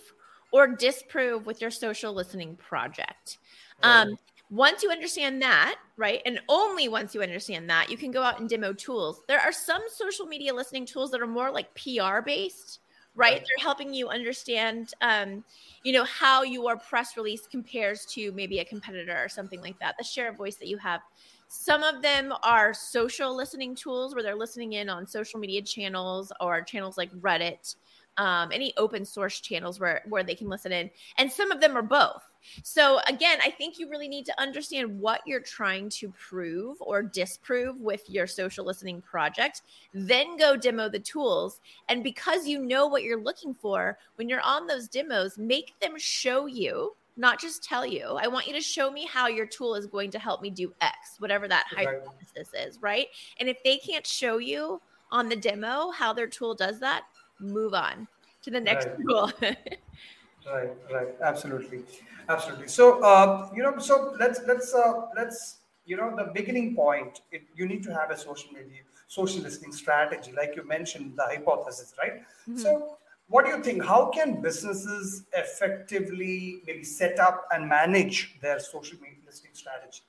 or 0.52 0.68
disprove 0.68 1.44
with 1.44 1.60
your 1.60 1.70
social 1.70 2.12
listening 2.12 2.56
project? 2.56 3.38
Right. 3.82 4.02
Um, 4.02 4.18
once 4.48 4.84
you 4.84 4.90
understand 4.90 5.42
that, 5.42 5.76
right, 5.96 6.22
and 6.24 6.40
only 6.48 6.88
once 6.88 7.14
you 7.16 7.22
understand 7.22 7.68
that, 7.68 7.90
you 7.90 7.96
can 7.96 8.12
go 8.12 8.22
out 8.22 8.38
and 8.38 8.48
demo 8.48 8.72
tools. 8.72 9.22
There 9.26 9.40
are 9.40 9.50
some 9.50 9.82
social 9.92 10.26
media 10.26 10.54
listening 10.54 10.86
tools 10.86 11.10
that 11.10 11.20
are 11.20 11.26
more 11.26 11.50
like 11.50 11.74
PR 11.74 12.20
based, 12.24 12.78
right? 13.16 13.32
right. 13.32 13.40
They're 13.40 13.64
helping 13.64 13.92
you 13.92 14.08
understand, 14.08 14.92
um, 15.00 15.42
you 15.82 15.92
know, 15.92 16.04
how 16.04 16.42
your 16.42 16.76
press 16.76 17.16
release 17.16 17.46
compares 17.50 18.04
to 18.06 18.30
maybe 18.32 18.58
a 18.60 18.64
competitor 18.64 19.16
or 19.16 19.28
something 19.28 19.60
like 19.60 19.78
that, 19.80 19.96
the 19.98 20.04
share 20.04 20.28
of 20.28 20.36
voice 20.36 20.56
that 20.56 20.68
you 20.68 20.76
have. 20.78 21.00
Some 21.48 21.82
of 21.82 22.02
them 22.02 22.32
are 22.42 22.74
social 22.74 23.34
listening 23.34 23.74
tools 23.74 24.14
where 24.14 24.22
they're 24.22 24.36
listening 24.36 24.74
in 24.74 24.88
on 24.88 25.06
social 25.06 25.38
media 25.38 25.62
channels 25.62 26.32
or 26.40 26.60
channels 26.62 26.98
like 26.98 27.12
Reddit, 27.20 27.76
um, 28.18 28.50
any 28.52 28.72
open 28.76 29.04
source 29.04 29.40
channels 29.40 29.78
where, 29.80 30.02
where 30.08 30.22
they 30.22 30.34
can 30.34 30.48
listen 30.48 30.72
in. 30.72 30.90
And 31.18 31.30
some 31.30 31.50
of 31.50 31.60
them 31.60 31.76
are 31.76 31.82
both. 31.82 32.22
So, 32.62 33.00
again, 33.08 33.38
I 33.42 33.50
think 33.50 33.78
you 33.78 33.90
really 33.90 34.08
need 34.08 34.24
to 34.26 34.40
understand 34.40 35.00
what 35.00 35.20
you're 35.26 35.40
trying 35.40 35.88
to 35.90 36.12
prove 36.12 36.76
or 36.80 37.02
disprove 37.02 37.80
with 37.80 38.08
your 38.08 38.26
social 38.26 38.64
listening 38.64 39.02
project. 39.02 39.62
Then 39.92 40.36
go 40.36 40.56
demo 40.56 40.88
the 40.88 41.00
tools. 41.00 41.60
And 41.88 42.04
because 42.04 42.46
you 42.46 42.60
know 42.60 42.86
what 42.86 43.02
you're 43.02 43.20
looking 43.20 43.54
for, 43.54 43.98
when 44.14 44.28
you're 44.28 44.40
on 44.42 44.66
those 44.66 44.88
demos, 44.88 45.36
make 45.38 45.74
them 45.80 45.94
show 45.96 46.46
you 46.46 46.94
not 47.16 47.40
just 47.40 47.64
tell 47.64 47.86
you. 47.86 48.18
I 48.20 48.28
want 48.28 48.46
you 48.46 48.52
to 48.52 48.60
show 48.60 48.90
me 48.90 49.06
how 49.06 49.26
your 49.26 49.46
tool 49.46 49.74
is 49.74 49.86
going 49.86 50.10
to 50.10 50.18
help 50.18 50.42
me 50.42 50.50
do 50.50 50.74
X, 50.80 51.16
whatever 51.18 51.48
that 51.48 51.64
right. 51.74 51.86
hypothesis 51.86 52.50
is, 52.54 52.78
right? 52.82 53.06
And 53.40 53.48
if 53.48 53.62
they 53.64 53.78
can't 53.78 54.06
show 54.06 54.38
you 54.38 54.80
on 55.10 55.28
the 55.28 55.36
demo 55.36 55.90
how 55.90 56.12
their 56.12 56.26
tool 56.26 56.54
does 56.54 56.78
that, 56.80 57.04
move 57.40 57.74
on 57.74 58.08
to 58.42 58.50
the 58.50 58.60
next 58.60 58.86
right. 58.86 58.96
tool. 59.08 59.32
right, 59.40 60.70
right, 60.92 61.08
absolutely, 61.22 61.82
absolutely. 62.28 62.68
So, 62.68 63.02
uh, 63.02 63.50
you 63.54 63.62
know, 63.62 63.78
so 63.78 64.14
let's 64.18 64.40
let's 64.46 64.74
uh, 64.74 65.06
let's 65.16 65.58
you 65.84 65.96
know 65.96 66.14
the 66.16 66.30
beginning 66.34 66.74
point. 66.74 67.20
It, 67.32 67.42
you 67.54 67.66
need 67.66 67.82
to 67.84 67.94
have 67.94 68.10
a 68.10 68.16
social 68.16 68.52
media 68.52 68.82
social 69.08 69.40
listening 69.40 69.72
strategy, 69.72 70.32
like 70.36 70.56
you 70.56 70.66
mentioned, 70.66 71.16
the 71.16 71.22
hypothesis, 71.22 71.94
right? 71.96 72.22
Mm-hmm. 72.48 72.58
So 72.58 72.96
what 73.28 73.44
do 73.44 73.50
you 73.50 73.62
think 73.62 73.84
how 73.84 74.06
can 74.06 74.40
businesses 74.40 75.24
effectively 75.32 76.60
maybe 76.66 76.84
set 76.84 77.18
up 77.18 77.46
and 77.52 77.68
manage 77.68 78.36
their 78.40 78.58
social 78.58 78.98
media 79.00 79.18
listing 79.26 79.50
strategy 79.52 80.02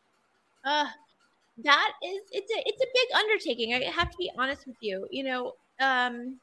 uh, 0.65 0.86
that 1.63 1.93
is 2.03 2.22
it's 2.31 2.51
a 2.51 2.60
it's 2.65 2.81
a 2.81 2.88
big 2.93 3.19
undertaking 3.19 3.74
i 3.74 3.89
have 3.89 4.10
to 4.12 4.17
be 4.17 4.31
honest 4.38 4.67
with 4.67 4.75
you 4.81 5.07
you 5.12 5.24
know 5.24 5.53
um, 5.79 6.38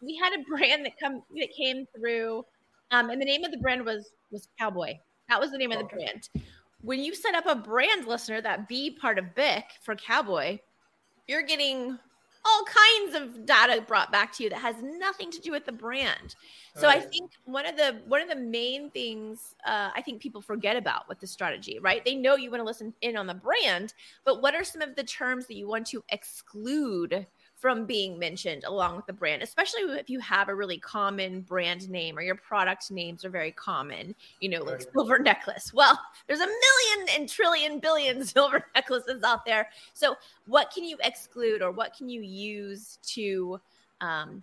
we 0.00 0.16
had 0.16 0.32
a 0.32 0.42
brand 0.44 0.84
that 0.84 0.98
come 0.98 1.22
that 1.36 1.48
came 1.56 1.86
through 1.96 2.44
um, 2.90 3.10
and 3.10 3.20
the 3.20 3.24
name 3.24 3.44
of 3.44 3.50
the 3.50 3.58
brand 3.58 3.84
was 3.84 4.12
was 4.30 4.48
cowboy 4.58 4.92
that 5.28 5.40
was 5.40 5.50
the 5.50 5.58
name 5.58 5.72
okay. 5.72 5.80
of 5.80 5.88
the 5.88 5.96
brand 5.96 6.28
when 6.82 7.00
you 7.00 7.14
set 7.14 7.34
up 7.34 7.46
a 7.46 7.54
brand 7.54 8.06
listener 8.06 8.40
that 8.40 8.68
be 8.68 8.90
part 8.90 9.18
of 9.18 9.34
bic 9.34 9.64
for 9.82 9.94
cowboy 9.94 10.58
you're 11.26 11.42
getting 11.42 11.98
all 12.44 12.64
kinds 12.64 13.14
of 13.14 13.44
data 13.44 13.82
brought 13.82 14.10
back 14.10 14.32
to 14.32 14.44
you 14.44 14.50
that 14.50 14.60
has 14.60 14.76
nothing 14.82 15.30
to 15.30 15.40
do 15.40 15.50
with 15.50 15.66
the 15.66 15.72
brand. 15.72 16.34
So 16.74 16.86
right. 16.86 16.98
I 16.98 17.00
think 17.00 17.32
one 17.44 17.66
of 17.66 17.76
the 17.76 18.00
one 18.06 18.22
of 18.22 18.28
the 18.28 18.36
main 18.36 18.90
things 18.90 19.54
uh, 19.66 19.90
I 19.94 20.00
think 20.02 20.22
people 20.22 20.40
forget 20.40 20.76
about 20.76 21.08
with 21.08 21.20
the 21.20 21.26
strategy, 21.26 21.78
right? 21.80 22.04
They 22.04 22.14
know 22.14 22.36
you 22.36 22.50
want 22.50 22.60
to 22.60 22.64
listen 22.64 22.94
in 23.02 23.16
on 23.16 23.26
the 23.26 23.34
brand, 23.34 23.94
but 24.24 24.40
what 24.40 24.54
are 24.54 24.64
some 24.64 24.80
of 24.80 24.96
the 24.96 25.04
terms 25.04 25.46
that 25.48 25.54
you 25.54 25.68
want 25.68 25.86
to 25.88 26.02
exclude 26.10 27.26
from 27.60 27.84
being 27.84 28.18
mentioned 28.18 28.64
along 28.64 28.96
with 28.96 29.04
the 29.06 29.12
brand, 29.12 29.42
especially 29.42 29.82
if 29.82 30.08
you 30.08 30.18
have 30.18 30.48
a 30.48 30.54
really 30.54 30.78
common 30.78 31.42
brand 31.42 31.90
name 31.90 32.16
or 32.16 32.22
your 32.22 32.34
product 32.34 32.90
names 32.90 33.22
are 33.22 33.28
very 33.30 33.52
common, 33.52 34.14
you 34.40 34.48
know, 34.48 34.62
like 34.62 34.78
right. 34.78 34.86
silver 34.94 35.18
necklace. 35.18 35.72
Well, 35.74 36.00
there's 36.26 36.40
a 36.40 36.46
million 36.46 37.08
and 37.14 37.28
trillion 37.28 37.78
billion 37.78 38.24
silver 38.24 38.64
necklaces 38.74 39.22
out 39.22 39.44
there. 39.44 39.68
So, 39.92 40.16
what 40.46 40.72
can 40.72 40.84
you 40.84 40.96
exclude 41.04 41.60
or 41.60 41.70
what 41.70 41.94
can 41.94 42.08
you 42.08 42.22
use 42.22 42.98
to 43.08 43.60
um, 44.00 44.42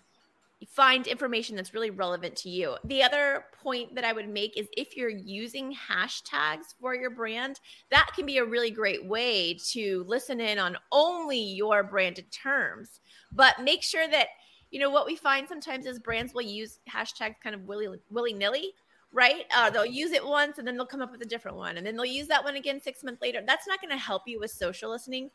find 0.65 1.05
information 1.05 1.55
that's 1.55 1.73
really 1.73 1.91
relevant 1.91 2.35
to 2.35 2.49
you. 2.49 2.75
The 2.83 3.03
other 3.03 3.45
point 3.61 3.93
that 3.95 4.03
I 4.03 4.13
would 4.13 4.27
make 4.27 4.57
is 4.57 4.67
if 4.75 4.97
you're 4.97 5.09
using 5.09 5.73
hashtags 5.73 6.73
for 6.79 6.95
your 6.95 7.11
brand, 7.11 7.59
that 7.91 8.09
can 8.15 8.25
be 8.25 8.37
a 8.37 8.45
really 8.45 8.71
great 8.71 9.05
way 9.05 9.57
to 9.71 10.03
listen 10.07 10.41
in 10.41 10.57
on 10.57 10.77
only 10.91 11.39
your 11.39 11.83
branded 11.83 12.31
terms. 12.31 12.99
But 13.31 13.61
make 13.61 13.83
sure 13.83 14.07
that, 14.07 14.29
you 14.71 14.79
know, 14.79 14.89
what 14.89 15.05
we 15.05 15.15
find 15.15 15.47
sometimes 15.47 15.85
is 15.85 15.99
brands 15.99 16.33
will 16.33 16.41
use 16.41 16.79
hashtags 16.89 17.35
kind 17.41 17.55
of 17.55 17.61
willy 17.61 17.87
willy 18.09 18.33
nilly 18.33 18.73
right? 19.13 19.45
Uh, 19.55 19.69
they'll 19.69 19.85
use 19.85 20.11
it 20.11 20.23
once 20.23 20.57
and 20.57 20.67
then 20.67 20.75
they'll 20.75 20.85
come 20.85 21.01
up 21.01 21.11
with 21.11 21.21
a 21.21 21.25
different 21.25 21.55
one. 21.55 21.77
And 21.77 21.87
then 21.87 21.95
they'll 21.95 22.05
use 22.05 22.27
that 22.27 22.43
one 22.43 22.57
again 22.57 22.81
six 22.81 23.03
months 23.03 23.21
later. 23.21 23.41
That's 23.45 23.65
not 23.65 23.79
going 23.79 23.91
to 23.91 23.97
help 23.97 24.23
you 24.25 24.37
with 24.37 24.51
social 24.51 24.91
listening 24.91 25.31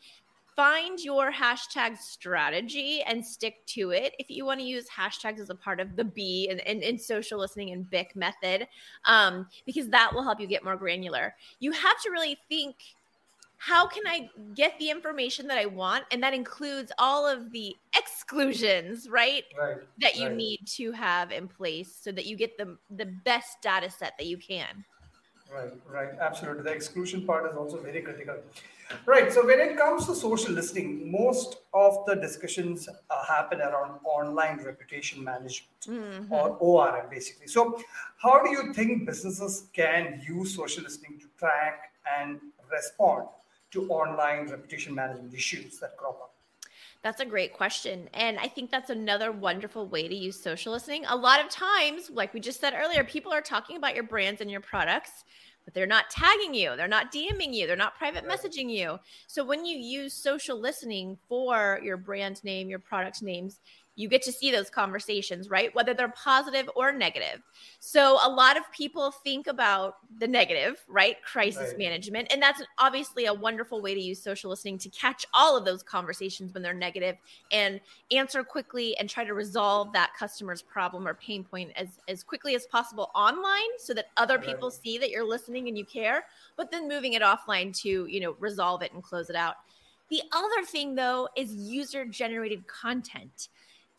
find 0.56 1.00
your 1.00 1.32
hashtag 1.32 1.99
strategy 1.99 3.02
and 3.06 3.25
stick 3.25 3.64
to 3.66 3.90
it. 3.90 4.14
If 4.18 4.30
you 4.30 4.44
want 4.44 4.61
to 4.61 4.66
use 4.66 4.87
hashtags 4.88 5.40
as 5.40 5.50
a 5.50 5.54
part 5.54 5.80
of 5.80 5.97
the 5.97 6.04
B 6.04 6.49
and, 6.50 6.61
and, 6.66 6.82
and 6.82 7.00
social 7.00 7.38
listening 7.38 7.71
and 7.71 7.88
BIC 7.88 8.14
method, 8.16 8.68
um, 9.06 9.47
because 9.66 9.88
that 9.88 10.12
will 10.14 10.23
help 10.23 10.40
you 10.40 10.47
get 10.47 10.64
more 10.64 10.76
granular. 10.76 11.35
You 11.61 11.73
have 11.73 12.00
to 12.02 12.11
really 12.11 12.38
think 12.49 12.76
how 13.56 13.87
can 13.87 14.02
I 14.09 14.28
get 14.56 14.76
the 14.80 14.90
information 14.90 15.47
that 15.47 15.56
I 15.56 15.66
want? 15.66 16.02
And 16.11 16.21
that 16.25 16.35
includes 16.35 16.90
all 16.99 17.28
of 17.28 17.52
the 17.52 17.76
exclusions, 17.97 19.09
right? 19.09 19.44
Right. 19.56 19.76
That 20.00 20.16
you 20.16 20.26
right. 20.26 20.37
need 20.37 20.61
to 20.78 20.90
have 20.90 21.30
in 21.30 21.47
place 21.47 21.94
so 21.94 22.11
that 22.11 22.26
you 22.26 22.37
get 22.37 22.59
the 22.59 22.76
the 22.90 23.06
best 23.06 23.62
data 23.62 23.88
set 23.88 24.14
that 24.18 24.26
you 24.26 24.37
can. 24.37 24.85
Right, 25.49 25.73
right, 25.88 26.09
absolutely. 26.21 26.64
The 26.64 26.73
exclusion 26.73 27.25
part 27.25 27.49
is 27.49 27.56
also 27.56 27.80
very 27.80 28.00
critical. 28.00 28.37
Right. 29.07 29.33
So 29.33 29.47
when 29.47 29.61
it 29.61 29.77
comes 29.77 30.07
to 30.07 30.15
social 30.15 30.53
listening, 30.53 31.11
most 31.11 31.57
of 31.73 32.05
the 32.07 32.15
discussions 32.17 32.89
uh, 32.89 33.25
happen 33.25 33.61
around 33.61 33.99
online 34.05 34.62
reputation 34.65 35.23
management 35.25 35.73
Mm-hmm. 35.89 36.33
or 36.33 36.57
ORM, 36.61 37.07
basically. 37.11 37.49
So, 37.49 37.81
how 38.19 38.43
do 38.43 38.51
you 38.51 38.73
think 38.73 39.05
businesses 39.05 39.65
can 39.73 40.23
use 40.27 40.55
social 40.55 40.85
listening 40.85 41.19
to 41.19 41.27
track 41.39 41.93
and 42.19 42.39
respond 42.71 43.27
to 43.73 43.89
online 43.89 44.49
reputation 44.49 44.95
management 44.95 45.35
issues 45.35 45.79
that 45.81 45.97
crop 45.97 46.21
up? 46.23 46.35
That's 47.03 47.21
a 47.21 47.25
great 47.25 47.53
question. 47.53 48.09
And 48.15 48.39
I 48.39 48.47
think 48.47 48.71
that's 48.71 48.91
another 48.91 49.33
wonderful 49.33 49.89
way 49.89 50.07
to 50.07 50.15
use 50.15 50.41
social 50.41 50.73
listening. 50.73 51.05
A 51.07 51.17
lot 51.17 51.45
of 51.45 51.49
times, 51.51 52.11
like 52.11 52.33
we 52.33 52.39
just 52.39 52.61
said 52.61 52.75
earlier, 52.77 53.03
people 53.03 53.33
are 53.33 53.41
talking 53.41 53.77
about 53.77 53.97
your 53.97 54.05
brands 54.05 54.41
and 54.41 54.49
your 54.49 54.61
products 54.61 55.25
but 55.64 55.75
they're 55.75 55.87
not 55.87 56.11
tagging 56.11 56.54
you, 56.54 56.76
they're 56.76 56.88
not 56.88 57.12
DMing 57.12 57.54
you, 57.54 57.66
they're 57.66 57.76
not 57.76 57.97
private 57.97 58.26
messaging 58.26 58.71
you. 58.71 58.99
So 59.26 59.45
when 59.45 59.64
you 59.64 59.76
use 59.76 60.12
social 60.12 60.59
listening 60.59 61.19
for 61.28 61.81
your 61.83 61.97
brand 61.97 62.42
name, 62.45 62.69
your 62.69 62.78
product 62.78 63.23
names, 63.23 63.61
you 63.95 64.09
get 64.09 64.23
to 64.23 64.33
see 64.33 64.51
those 64.51 64.71
conversations, 64.71 65.51
right? 65.51 65.75
Whether 65.75 65.93
they're 65.93 66.09
positive 66.17 66.69
or 66.75 66.93
negative. 66.93 67.43
So 67.79 68.19
a 68.25 68.29
lot 68.29 68.57
of 68.57 68.71
people 68.73 69.11
think 69.11 69.47
about 69.47 69.97
the 70.19 70.27
negative, 70.27 70.83
right? 70.89 71.17
Crisis 71.23 71.71
right. 71.71 71.79
management. 71.79 72.33
And 72.33 72.41
that's 72.41 72.63
obviously 72.79 73.27
a 73.27 73.35
wonderful 73.35 73.83
way 73.83 73.95
to 73.95 74.01
use 74.01 74.23
social 74.23 74.49
listening 74.49 74.79
to 74.79 74.89
catch 74.89 75.27
all 75.35 75.59
of 75.59 75.67
those 75.67 75.83
conversations 75.83 76.55
when 76.55 76.63
they're 76.63 76.73
negative 76.73 77.17
and 77.51 77.81
answer 78.11 78.43
quickly 78.43 78.97
and 78.97 79.11
try 79.11 79.25
to 79.25 79.35
resolve 79.35 79.93
that 79.93 80.13
customer's 80.19 80.63
problem 80.63 81.07
or 81.07 81.15
pain 81.15 81.45
point 81.45 81.71
as, 81.77 81.99
as 82.09 82.23
quickly 82.23 82.55
as 82.55 82.65
possible 82.67 83.11
online 83.15 83.61
so 83.79 83.93
that 83.93 84.07
other 84.17 84.39
right. 84.39 84.47
people 84.47 84.71
see 84.71 84.97
that 84.97 85.11
you're 85.11 85.25
listening 85.25 85.69
and 85.69 85.77
you 85.77 85.85
care, 85.85 86.25
but 86.57 86.71
then 86.71 86.89
moving 86.89 87.13
it 87.13 87.21
offline 87.21 87.79
to, 87.83 88.07
you 88.07 88.21
know, 88.21 88.37
resolve 88.41 88.81
it 88.81 88.93
and 88.95 89.03
close 89.03 89.29
it 89.29 89.37
out. 89.37 89.57
The 90.09 90.23
other 90.33 90.67
thing 90.67 90.95
though 90.95 91.29
is 91.37 91.55
user 91.55 92.07
generated 92.07 92.67
content 92.67 93.49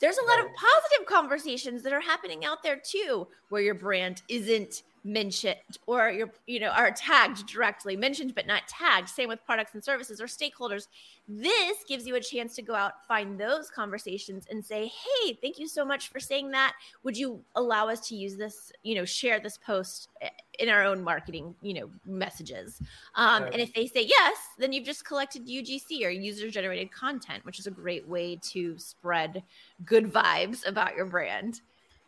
there's 0.04 0.18
a 0.18 0.26
lot 0.26 0.40
of 0.42 0.48
positive 0.54 1.08
conversations 1.08 1.82
that 1.82 1.94
are 1.94 2.02
happening 2.02 2.44
out 2.44 2.62
there 2.62 2.76
too 2.76 3.26
where 3.48 3.62
your 3.62 3.74
brand 3.74 4.22
isn't 4.28 4.84
mentioned 5.04 5.58
or 5.86 6.10
you're 6.10 6.32
you 6.48 6.60
know 6.60 6.70
are 6.70 6.92
tagged 6.92 7.46
directly 7.48 7.96
mentioned 7.96 8.34
but 8.34 8.48
not 8.48 8.66
tagged 8.68 9.10
same 9.10 9.28
with 9.28 9.44
products 9.46 9.74
and 9.74 9.84
services 9.84 10.22
or 10.22 10.26
stakeholders. 10.26 10.88
This 11.28 11.78
gives 11.88 12.06
you 12.06 12.16
a 12.16 12.22
chance 12.22 12.56
to 12.56 12.62
go 12.62 12.74
out 12.74 13.06
find 13.08 13.40
those 13.40 13.70
conversations 13.70 14.46
and 14.50 14.64
say 14.64 14.88
hey 14.88 15.38
thank 15.42 15.60
you 15.60 15.68
so 15.68 15.84
much 15.84 16.10
for 16.10 16.20
saying 16.20 16.52
that. 16.52 16.74
Would 17.04 17.18
you 17.18 17.44
allow 17.56 17.90
us 17.90 18.08
to 18.10 18.16
use 18.16 18.36
this 18.36 18.72
you 18.84 18.96
know 18.96 19.06
share 19.06 19.40
this 19.40 19.58
post 19.58 20.10
eh, 20.22 20.30
in 20.60 20.70
our 20.70 20.84
own 20.84 21.04
marketing 21.04 21.54
you 21.62 21.74
know 21.74 21.90
messages? 22.06 22.82
Um, 23.16 23.44
right. 23.44 23.54
and 23.54 23.62
if 23.62 23.74
they 23.74 23.88
say 23.88 24.04
yes 24.04 24.38
then 24.58 24.72
you've 24.72 24.86
just 24.86 25.06
collected 25.06 25.48
ugc 25.48 26.06
or 26.06 26.10
user 26.10 26.50
generated 26.50 26.92
content 26.92 27.44
which 27.46 27.60
is 27.60 27.68
a 27.68 27.72
great 27.72 28.08
way 28.08 28.38
to 28.42 28.78
spread 28.78 29.44
good 29.86 30.12
vibes 30.12 30.68
about 30.68 30.96
your 30.96 31.06
brand 31.06 31.62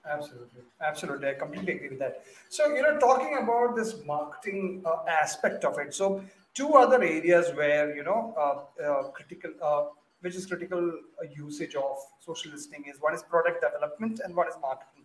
Absolutely, 0.07 0.61
absolutely. 0.81 1.29
I 1.29 1.33
completely 1.33 1.73
agree 1.73 1.89
with 1.89 1.99
that. 1.99 2.23
So, 2.49 2.67
you 2.75 2.81
know, 2.81 2.97
talking 2.99 3.37
about 3.41 3.75
this 3.75 4.05
marketing 4.05 4.83
uh, 4.85 4.97
aspect 5.09 5.65
of 5.65 5.79
it. 5.79 5.93
So, 5.93 6.23
two 6.53 6.73
other 6.73 7.01
areas 7.03 7.53
where 7.55 7.95
you 7.95 8.03
know 8.03 8.33
uh, 8.37 8.83
uh, 8.83 9.03
critical, 9.09 9.51
uh, 9.61 9.85
which 10.21 10.35
is 10.35 10.45
critical 10.45 10.91
uh, 11.19 11.25
usage 11.35 11.75
of 11.75 11.97
social 12.19 12.51
listening 12.51 12.85
is 12.87 13.01
one 13.01 13.15
is 13.15 13.23
product 13.23 13.61
development 13.61 14.21
and 14.23 14.35
one 14.35 14.47
is 14.47 14.55
marketing. 14.61 15.03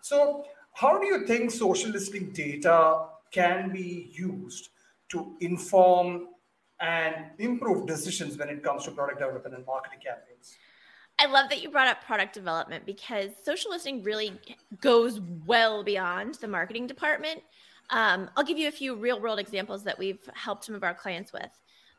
So, 0.00 0.44
how 0.72 0.98
do 0.98 1.06
you 1.06 1.26
think 1.26 1.50
social 1.52 1.90
listening 1.90 2.30
data 2.32 3.06
can 3.30 3.70
be 3.70 4.10
used 4.12 4.70
to 5.10 5.36
inform 5.40 6.28
and 6.80 7.14
improve 7.38 7.86
decisions 7.86 8.36
when 8.36 8.48
it 8.48 8.64
comes 8.64 8.84
to 8.84 8.90
product 8.90 9.20
development 9.20 9.54
and 9.54 9.64
marketing 9.64 10.00
campaigns? 10.04 10.56
I 11.20 11.26
love 11.26 11.50
that 11.50 11.62
you 11.62 11.68
brought 11.68 11.86
up 11.86 12.02
product 12.02 12.32
development 12.32 12.86
because 12.86 13.28
social 13.44 13.70
listening 13.70 14.02
really 14.02 14.32
goes 14.80 15.20
well 15.44 15.84
beyond 15.84 16.36
the 16.36 16.48
marketing 16.48 16.86
department. 16.86 17.42
Um, 17.90 18.30
I'll 18.36 18.44
give 18.44 18.56
you 18.56 18.68
a 18.68 18.72
few 18.72 18.94
real 18.94 19.20
world 19.20 19.38
examples 19.38 19.84
that 19.84 19.98
we've 19.98 20.30
helped 20.32 20.64
some 20.64 20.74
of 20.74 20.82
our 20.82 20.94
clients 20.94 21.30
with. 21.30 21.50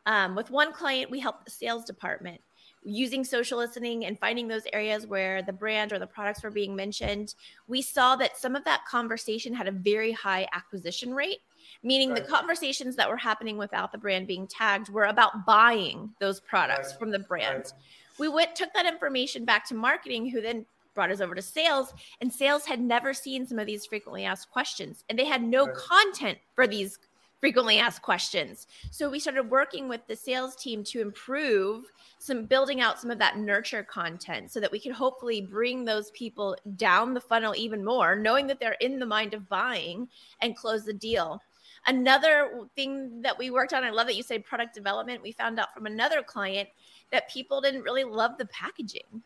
Um, 0.07 0.35
with 0.35 0.49
one 0.49 0.73
client, 0.73 1.11
we 1.11 1.19
helped 1.19 1.45
the 1.45 1.51
sales 1.51 1.85
department 1.85 2.41
using 2.83 3.23
social 3.23 3.59
listening 3.59 4.05
and 4.05 4.17
finding 4.17 4.47
those 4.47 4.63
areas 4.73 5.05
where 5.05 5.43
the 5.43 5.53
brand 5.53 5.93
or 5.93 5.99
the 5.99 6.07
products 6.07 6.41
were 6.41 6.49
being 6.49 6.75
mentioned. 6.75 7.35
We 7.67 7.83
saw 7.83 8.15
that 8.15 8.37
some 8.37 8.55
of 8.55 8.65
that 8.65 8.85
conversation 8.89 9.53
had 9.53 9.67
a 9.67 9.71
very 9.71 10.13
high 10.13 10.47
acquisition 10.51 11.13
rate 11.13 11.41
meaning 11.83 12.09
right. 12.09 12.23
the 12.23 12.29
conversations 12.29 12.95
that 12.95 13.09
were 13.09 13.17
happening 13.17 13.57
without 13.57 13.91
the 13.91 13.97
brand 13.97 14.27
being 14.27 14.45
tagged 14.45 14.89
were 14.89 15.05
about 15.05 15.45
buying 15.45 16.09
those 16.19 16.39
products 16.39 16.89
right. 16.89 16.99
from 16.99 17.11
the 17.11 17.19
brand. 17.19 17.63
Right 17.65 17.73
we 18.19 18.27
went 18.27 18.55
took 18.55 18.73
that 18.73 18.85
information 18.85 19.45
back 19.45 19.67
to 19.67 19.75
marketing 19.75 20.29
who 20.29 20.41
then 20.41 20.65
brought 20.93 21.11
us 21.11 21.21
over 21.21 21.33
to 21.33 21.41
sales 21.41 21.93
and 22.19 22.31
sales 22.31 22.65
had 22.65 22.81
never 22.81 23.13
seen 23.13 23.47
some 23.47 23.59
of 23.59 23.65
these 23.65 23.85
frequently 23.85 24.25
asked 24.25 24.51
questions 24.51 25.03
and 25.09 25.17
they 25.17 25.25
had 25.25 25.41
no 25.41 25.65
right. 25.65 25.75
content 25.75 26.37
for 26.55 26.67
these 26.67 26.99
frequently 27.41 27.79
asked 27.79 28.03
questions. 28.03 28.67
So 28.91 29.09
we 29.09 29.19
started 29.19 29.49
working 29.49 29.89
with 29.89 30.05
the 30.07 30.15
sales 30.15 30.55
team 30.55 30.83
to 30.85 31.01
improve 31.01 31.85
some 32.19 32.45
building 32.45 32.81
out 32.81 33.01
some 33.01 33.09
of 33.09 33.17
that 33.17 33.37
nurture 33.37 33.83
content 33.83 34.51
so 34.51 34.59
that 34.59 34.71
we 34.71 34.79
could 34.79 34.91
hopefully 34.91 35.41
bring 35.41 35.83
those 35.83 36.11
people 36.11 36.55
down 36.75 37.15
the 37.15 37.19
funnel 37.19 37.55
even 37.57 37.83
more 37.83 38.15
knowing 38.15 38.45
that 38.45 38.59
they're 38.59 38.77
in 38.79 38.99
the 38.99 39.05
mind 39.05 39.33
of 39.33 39.49
buying 39.49 40.07
and 40.41 40.55
close 40.55 40.85
the 40.85 40.93
deal. 40.93 41.41
Another 41.87 42.67
thing 42.75 43.23
that 43.23 43.39
we 43.39 43.49
worked 43.49 43.73
on 43.73 43.83
i 43.83 43.89
love 43.89 44.05
that 44.05 44.15
you 44.15 44.21
say 44.21 44.37
product 44.37 44.75
development. 44.75 45.23
We 45.23 45.31
found 45.31 45.59
out 45.59 45.73
from 45.73 45.87
another 45.87 46.21
client 46.21 46.69
that 47.11 47.29
people 47.29 47.61
didn't 47.61 47.83
really 47.83 48.03
love 48.03 48.37
the 48.37 48.45
packaging. 48.47 49.23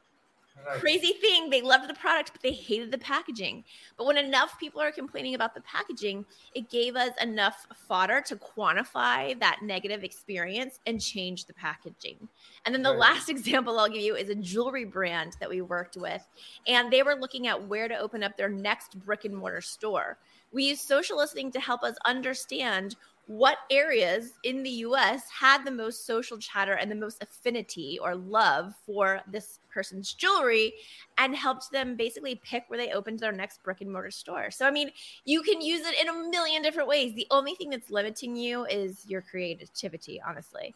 Right. 0.65 0.79
Crazy 0.79 1.13
thing, 1.13 1.49
they 1.49 1.61
loved 1.61 1.89
the 1.89 1.93
product, 1.93 2.31
but 2.31 2.41
they 2.41 2.53
hated 2.53 2.89
the 2.89 2.97
packaging. 2.97 3.63
But 3.97 4.07
when 4.07 4.17
enough 4.17 4.57
people 4.59 4.81
are 4.81 4.91
complaining 4.91 5.35
about 5.35 5.53
the 5.53 5.61
packaging, 5.61 6.25
it 6.55 6.69
gave 6.69 6.95
us 6.95 7.11
enough 7.21 7.67
fodder 7.87 8.21
to 8.27 8.37
quantify 8.37 9.37
that 9.39 9.59
negative 9.61 10.03
experience 10.03 10.79
and 10.87 11.01
change 11.01 11.45
the 11.45 11.53
packaging. 11.53 12.29
And 12.65 12.73
then 12.73 12.83
the 12.83 12.91
right. 12.91 12.99
last 12.99 13.29
example 13.29 13.77
I'll 13.77 13.89
give 13.89 14.01
you 14.01 14.15
is 14.15 14.29
a 14.29 14.35
jewelry 14.35 14.85
brand 14.85 15.35
that 15.39 15.49
we 15.49 15.61
worked 15.61 15.97
with, 15.97 16.25
and 16.65 16.91
they 16.91 17.03
were 17.03 17.15
looking 17.15 17.47
at 17.47 17.67
where 17.67 17.87
to 17.87 17.97
open 17.97 18.23
up 18.23 18.37
their 18.37 18.49
next 18.49 18.97
brick 18.99 19.25
and 19.25 19.35
mortar 19.35 19.61
store. 19.61 20.17
We 20.51 20.69
used 20.69 20.81
social 20.81 21.17
listening 21.17 21.51
to 21.51 21.59
help 21.59 21.83
us 21.83 21.95
understand 22.05 22.95
what 23.27 23.57
areas 23.71 24.33
in 24.43 24.61
the 24.61 24.69
US 24.69 25.23
had 25.29 25.65
the 25.65 25.71
most 25.71 26.05
social 26.05 26.37
chatter 26.37 26.73
and 26.73 26.91
the 26.91 26.95
most 26.95 27.21
affinity 27.23 27.97
or 28.01 28.15
love 28.15 28.73
for 28.85 29.21
this 29.27 29.59
person's 29.73 30.13
jewelry 30.13 30.73
and 31.17 31.35
helped 31.35 31.71
them 31.71 31.95
basically 31.95 32.39
pick 32.43 32.63
where 32.67 32.77
they 32.77 32.91
opened 32.91 33.19
their 33.19 33.31
next 33.31 33.63
brick 33.63 33.81
and 33.81 33.91
mortar 33.91 34.11
store. 34.11 34.51
So, 34.51 34.67
I 34.67 34.71
mean, 34.71 34.91
you 35.25 35.41
can 35.41 35.59
use 35.59 35.85
it 35.85 35.99
in 35.99 36.07
a 36.07 36.29
million 36.29 36.61
different 36.61 36.87
ways. 36.87 37.13
The 37.15 37.27
only 37.31 37.55
thing 37.55 37.69
that's 37.69 37.89
limiting 37.89 38.35
you 38.35 38.65
is 38.65 39.05
your 39.07 39.21
creativity, 39.21 40.21
honestly. 40.25 40.75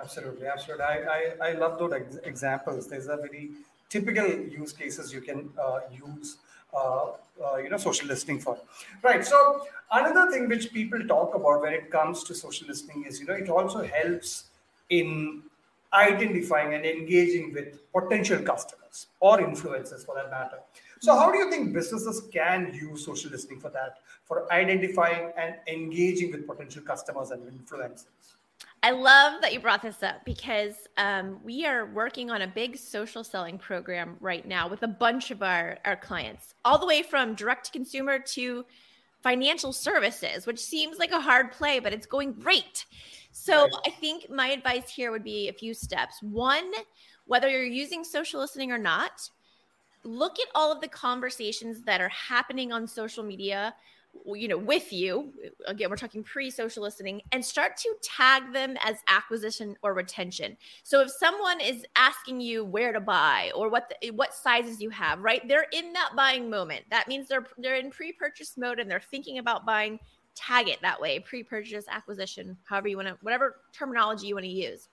Absolutely. 0.00 0.46
Absolutely. 0.46 0.84
I, 0.84 1.34
I, 1.40 1.48
I 1.48 1.52
love 1.52 1.78
those 1.78 1.92
ex- 1.92 2.16
examples. 2.22 2.86
There's 2.86 3.08
a 3.08 3.16
very 3.16 3.50
typical 3.88 4.26
use 4.28 4.72
cases 4.72 5.12
you 5.12 5.20
can 5.20 5.50
uh, 5.60 5.80
use 5.90 6.36
Uh, 6.74 7.12
uh, 7.44 7.56
you 7.56 7.70
know 7.70 7.76
social 7.78 8.06
listening 8.06 8.38
for 8.38 8.58
right 9.02 9.24
so 9.24 9.66
another 9.92 10.30
thing 10.30 10.46
which 10.48 10.72
people 10.72 11.00
talk 11.06 11.34
about 11.34 11.62
when 11.62 11.72
it 11.72 11.90
comes 11.90 12.22
to 12.22 12.34
social 12.34 12.68
listening 12.68 13.04
is 13.08 13.18
you 13.18 13.26
know 13.26 13.32
it 13.34 13.48
also 13.48 13.82
helps 13.82 14.44
in 14.90 15.42
identifying 15.92 16.74
and 16.74 16.84
engaging 16.84 17.52
with 17.52 17.80
potential 17.92 18.38
customers 18.42 19.06
or 19.20 19.38
influencers 19.38 20.04
for 20.04 20.14
that 20.14 20.30
matter 20.30 20.58
So, 21.00 21.16
how 21.16 21.32
do 21.32 21.38
you 21.38 21.50
think 21.50 21.72
businesses 21.72 22.22
can 22.32 22.74
use 22.74 23.06
social 23.06 23.30
listening 23.30 23.58
for 23.58 23.70
that, 23.70 24.00
for 24.24 24.52
identifying 24.52 25.32
and 25.36 25.54
engaging 25.66 26.30
with 26.30 26.46
potential 26.46 26.82
customers 26.82 27.30
and 27.30 27.42
influencers? 27.50 28.04
I 28.82 28.92
love 28.92 29.42
that 29.42 29.52
you 29.52 29.60
brought 29.60 29.82
this 29.82 30.02
up 30.02 30.24
because 30.24 30.74
um, 30.96 31.38
we 31.44 31.66
are 31.66 31.86
working 31.86 32.30
on 32.30 32.42
a 32.42 32.46
big 32.46 32.78
social 32.78 33.22
selling 33.22 33.58
program 33.58 34.16
right 34.20 34.46
now 34.46 34.68
with 34.68 34.82
a 34.82 34.88
bunch 34.88 35.30
of 35.30 35.42
our, 35.42 35.78
our 35.84 35.96
clients, 35.96 36.54
all 36.64 36.78
the 36.78 36.86
way 36.86 37.02
from 37.02 37.34
direct 37.34 37.66
to 37.66 37.72
consumer 37.72 38.18
to 38.18 38.64
financial 39.22 39.74
services, 39.74 40.46
which 40.46 40.58
seems 40.58 40.98
like 40.98 41.12
a 41.12 41.20
hard 41.20 41.52
play, 41.52 41.78
but 41.78 41.92
it's 41.92 42.06
going 42.06 42.32
great. 42.32 42.86
So 43.32 43.64
right. 43.64 43.72
I 43.86 43.90
think 43.90 44.30
my 44.30 44.48
advice 44.48 44.88
here 44.88 45.10
would 45.10 45.24
be 45.24 45.48
a 45.48 45.52
few 45.52 45.74
steps. 45.74 46.22
One, 46.22 46.70
whether 47.26 47.50
you're 47.50 47.64
using 47.64 48.02
social 48.02 48.40
listening 48.40 48.72
or 48.72 48.78
not, 48.78 49.28
look 50.04 50.40
at 50.40 50.48
all 50.54 50.72
of 50.72 50.80
the 50.80 50.88
conversations 50.88 51.82
that 51.82 52.00
are 52.00 52.08
happening 52.08 52.72
on 52.72 52.86
social 52.86 53.22
media 53.22 53.74
you 54.34 54.48
know 54.48 54.58
with 54.58 54.92
you 54.92 55.32
again 55.66 55.88
we're 55.88 55.96
talking 55.96 56.22
pre-social 56.22 56.82
listening 56.82 57.22
and 57.32 57.44
start 57.44 57.76
to 57.76 57.94
tag 58.02 58.52
them 58.52 58.76
as 58.84 58.96
acquisition 59.08 59.76
or 59.82 59.94
retention. 59.94 60.56
So 60.82 61.00
if 61.00 61.10
someone 61.10 61.60
is 61.60 61.84
asking 61.96 62.40
you 62.40 62.64
where 62.64 62.92
to 62.92 63.00
buy 63.00 63.52
or 63.54 63.68
what 63.68 63.92
the, 64.02 64.10
what 64.10 64.34
sizes 64.34 64.80
you 64.80 64.90
have 64.90 65.20
right 65.20 65.46
they're 65.48 65.66
in 65.72 65.92
that 65.92 66.12
buying 66.16 66.50
moment. 66.50 66.84
That 66.90 67.08
means 67.08 67.28
they're 67.28 67.46
they're 67.58 67.76
in 67.76 67.90
pre-purchase 67.90 68.56
mode 68.56 68.78
and 68.78 68.90
they're 68.90 69.00
thinking 69.00 69.38
about 69.38 69.66
buying. 69.66 69.98
Tag 70.36 70.68
it 70.68 70.80
that 70.80 71.00
way 71.00 71.18
pre-purchase 71.18 71.86
acquisition 71.90 72.56
however 72.64 72.88
you 72.88 72.96
want 72.96 73.08
to 73.08 73.18
whatever 73.20 73.56
terminology 73.72 74.28
you 74.28 74.34
want 74.34 74.44
to 74.44 74.50
use. 74.50 74.88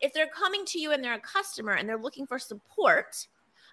If 0.00 0.12
they're 0.12 0.28
coming 0.28 0.64
to 0.66 0.78
you 0.78 0.92
and 0.92 1.02
they're 1.02 1.14
a 1.14 1.20
customer 1.20 1.72
and 1.72 1.88
they're 1.88 1.98
looking 1.98 2.26
for 2.26 2.38
support 2.38 3.26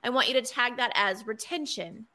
i 0.03 0.09
want 0.09 0.27
you 0.29 0.33
to 0.33 0.41
tag 0.41 0.77
that 0.77 0.91
as 0.95 1.27
retention 1.27 2.05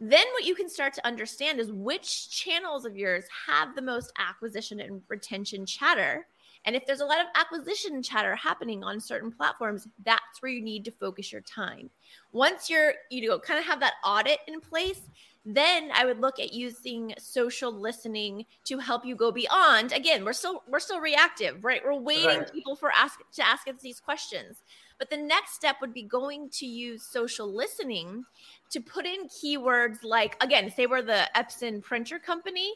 then 0.00 0.26
what 0.32 0.44
you 0.44 0.54
can 0.54 0.68
start 0.68 0.94
to 0.94 1.06
understand 1.06 1.58
is 1.58 1.72
which 1.72 2.30
channels 2.30 2.84
of 2.84 2.96
yours 2.96 3.24
have 3.46 3.74
the 3.74 3.82
most 3.82 4.12
acquisition 4.18 4.80
and 4.80 5.02
retention 5.08 5.66
chatter. 5.66 6.26
And 6.64 6.76
if 6.76 6.86
there's 6.86 7.00
a 7.00 7.06
lot 7.06 7.20
of 7.20 7.26
acquisition 7.34 8.02
chatter 8.02 8.36
happening 8.36 8.84
on 8.84 9.00
certain 9.00 9.32
platforms, 9.32 9.88
that's 10.04 10.40
where 10.40 10.52
you 10.52 10.62
need 10.62 10.84
to 10.84 10.90
focus 10.90 11.32
your 11.32 11.40
time. 11.40 11.90
Once 12.32 12.68
you're, 12.68 12.94
you 13.10 13.28
know, 13.28 13.38
kind 13.38 13.58
of 13.58 13.64
have 13.64 13.80
that 13.80 13.94
audit 14.04 14.38
in 14.46 14.60
place, 14.60 15.00
then 15.44 15.90
I 15.94 16.04
would 16.04 16.20
look 16.20 16.38
at 16.38 16.52
using 16.52 17.14
social 17.18 17.72
listening 17.72 18.44
to 18.64 18.78
help 18.78 19.06
you 19.06 19.16
go 19.16 19.32
beyond. 19.32 19.92
Again, 19.92 20.24
we're 20.24 20.34
still 20.34 20.62
we're 20.68 20.78
still 20.78 21.00
reactive, 21.00 21.64
right? 21.64 21.80
We're 21.82 21.94
waiting 21.94 22.40
right. 22.40 22.52
people 22.52 22.76
for 22.76 22.90
ask 22.94 23.18
to 23.34 23.46
ask 23.46 23.66
us 23.66 23.76
these 23.80 23.98
questions. 23.98 24.62
But 24.98 25.10
the 25.10 25.16
next 25.16 25.54
step 25.54 25.76
would 25.80 25.94
be 25.94 26.02
going 26.02 26.50
to 26.50 26.66
use 26.66 27.04
social 27.04 27.52
listening 27.52 28.24
to 28.70 28.80
put 28.80 29.06
in 29.06 29.28
keywords 29.28 29.98
like, 30.02 30.42
again, 30.42 30.70
say 30.70 30.86
we're 30.86 31.02
the 31.02 31.28
Epson 31.36 31.82
printer 31.82 32.18
company, 32.18 32.72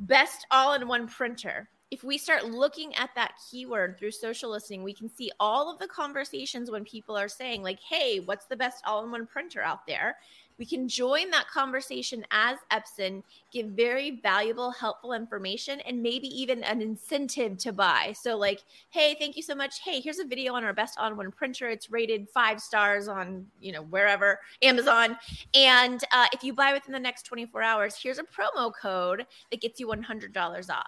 best 0.00 0.46
all 0.50 0.74
in 0.74 0.86
one 0.86 1.08
printer. 1.08 1.68
If 1.90 2.02
we 2.02 2.18
start 2.18 2.46
looking 2.46 2.94
at 2.96 3.10
that 3.14 3.34
keyword 3.50 3.98
through 3.98 4.10
social 4.10 4.50
listening, 4.50 4.82
we 4.82 4.92
can 4.92 5.08
see 5.08 5.30
all 5.38 5.72
of 5.72 5.78
the 5.78 5.86
conversations 5.86 6.70
when 6.70 6.84
people 6.84 7.16
are 7.16 7.28
saying, 7.28 7.62
like, 7.62 7.78
hey, 7.80 8.20
what's 8.20 8.46
the 8.46 8.56
best 8.56 8.82
all 8.86 9.04
in 9.04 9.10
one 9.10 9.26
printer 9.26 9.62
out 9.62 9.86
there? 9.86 10.16
We 10.58 10.64
can 10.64 10.88
join 10.88 11.30
that 11.30 11.48
conversation 11.48 12.24
as 12.30 12.58
Epson, 12.72 13.22
give 13.52 13.66
very 13.68 14.20
valuable, 14.22 14.70
helpful 14.70 15.12
information, 15.12 15.80
and 15.80 16.02
maybe 16.02 16.28
even 16.28 16.64
an 16.64 16.80
incentive 16.80 17.58
to 17.58 17.72
buy. 17.72 18.14
So, 18.18 18.36
like, 18.36 18.62
hey, 18.90 19.16
thank 19.18 19.36
you 19.36 19.42
so 19.42 19.54
much. 19.54 19.80
Hey, 19.80 20.00
here's 20.00 20.18
a 20.18 20.24
video 20.24 20.54
on 20.54 20.64
our 20.64 20.72
best 20.72 20.98
on 20.98 21.16
one 21.16 21.30
printer. 21.30 21.68
It's 21.68 21.90
rated 21.90 22.28
five 22.30 22.60
stars 22.60 23.06
on, 23.06 23.46
you 23.60 23.72
know, 23.72 23.82
wherever, 23.82 24.40
Amazon. 24.62 25.16
And 25.54 26.02
uh, 26.12 26.26
if 26.32 26.42
you 26.42 26.54
buy 26.54 26.72
within 26.72 26.92
the 26.92 27.00
next 27.00 27.24
24 27.24 27.62
hours, 27.62 27.98
here's 28.02 28.18
a 28.18 28.24
promo 28.24 28.72
code 28.80 29.26
that 29.50 29.60
gets 29.60 29.78
you 29.78 29.88
$100 29.88 30.70
off. 30.70 30.86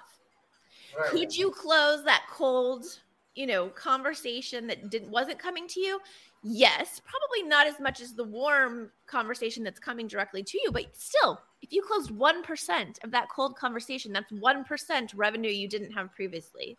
Right. 0.99 1.11
Could 1.11 1.37
you 1.37 1.51
close 1.51 2.05
that 2.05 2.25
cold, 2.31 2.85
you 3.35 3.47
know, 3.47 3.69
conversation 3.69 4.67
that 4.69 4.91
didn't 4.91 5.11
wasn't 5.11 5.39
coming 5.39 5.69
to 5.69 5.81
you? 5.81 6.01
Yes, 6.43 7.01
probably 7.05 7.49
not 7.49 7.67
as 7.67 7.81
much 7.81 8.01
as 8.01 8.15
the 8.15 8.25
warm 8.25 8.91
conversation 9.07 9.65
that's 9.65 9.81
coming 9.81 10.07
directly 10.07 10.43
to 10.45 10.59
you, 10.63 10.71
but 10.71 10.97
still, 10.97 11.41
if 11.63 11.73
you 11.73 11.83
closed 11.83 12.11
1% 12.11 13.05
of 13.05 13.11
that 13.11 13.29
cold 13.29 13.57
conversation, 13.57 14.13
that's 14.13 14.31
1% 14.33 15.13
revenue 15.17 15.51
you 15.51 15.69
didn't 15.69 15.91
have 15.91 16.15
previously. 16.15 16.79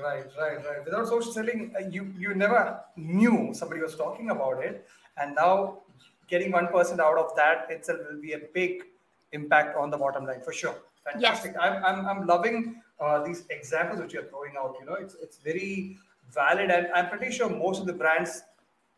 Right, 0.00 0.24
right, 0.38 0.56
right. 0.56 0.84
Without 0.84 1.06
social 1.08 1.32
selling, 1.32 1.74
uh, 1.76 1.86
you 1.88 2.14
you 2.18 2.34
never 2.34 2.80
knew 2.96 3.52
somebody 3.52 3.82
was 3.82 3.94
talking 3.94 4.30
about 4.30 4.62
it, 4.64 4.86
and 5.18 5.34
now 5.34 5.80
getting 6.28 6.50
one 6.50 6.68
percent 6.68 6.98
out 6.98 7.18
of 7.18 7.36
that 7.36 7.66
itself 7.68 8.00
will 8.10 8.20
be 8.20 8.32
a 8.32 8.38
big 8.54 8.84
impact 9.32 9.76
on 9.76 9.90
the 9.90 9.98
bottom 9.98 10.24
line 10.24 10.40
for 10.40 10.52
sure. 10.52 10.74
Fantastic. 11.04 11.52
Yes. 11.54 11.62
I'm, 11.62 11.84
I'm 11.84 12.06
I'm 12.06 12.26
loving 12.26 12.80
uh, 13.00 13.22
these 13.22 13.44
examples 13.50 14.00
which 14.00 14.14
you're 14.14 14.24
throwing 14.24 14.54
out. 14.58 14.76
You 14.80 14.86
know, 14.86 14.94
it's 14.94 15.14
it's 15.20 15.36
very 15.36 15.98
valid, 16.32 16.70
and 16.70 16.86
I'm 16.94 17.10
pretty 17.10 17.30
sure 17.30 17.50
most 17.50 17.80
of 17.80 17.86
the 17.86 17.92
brands 17.92 18.42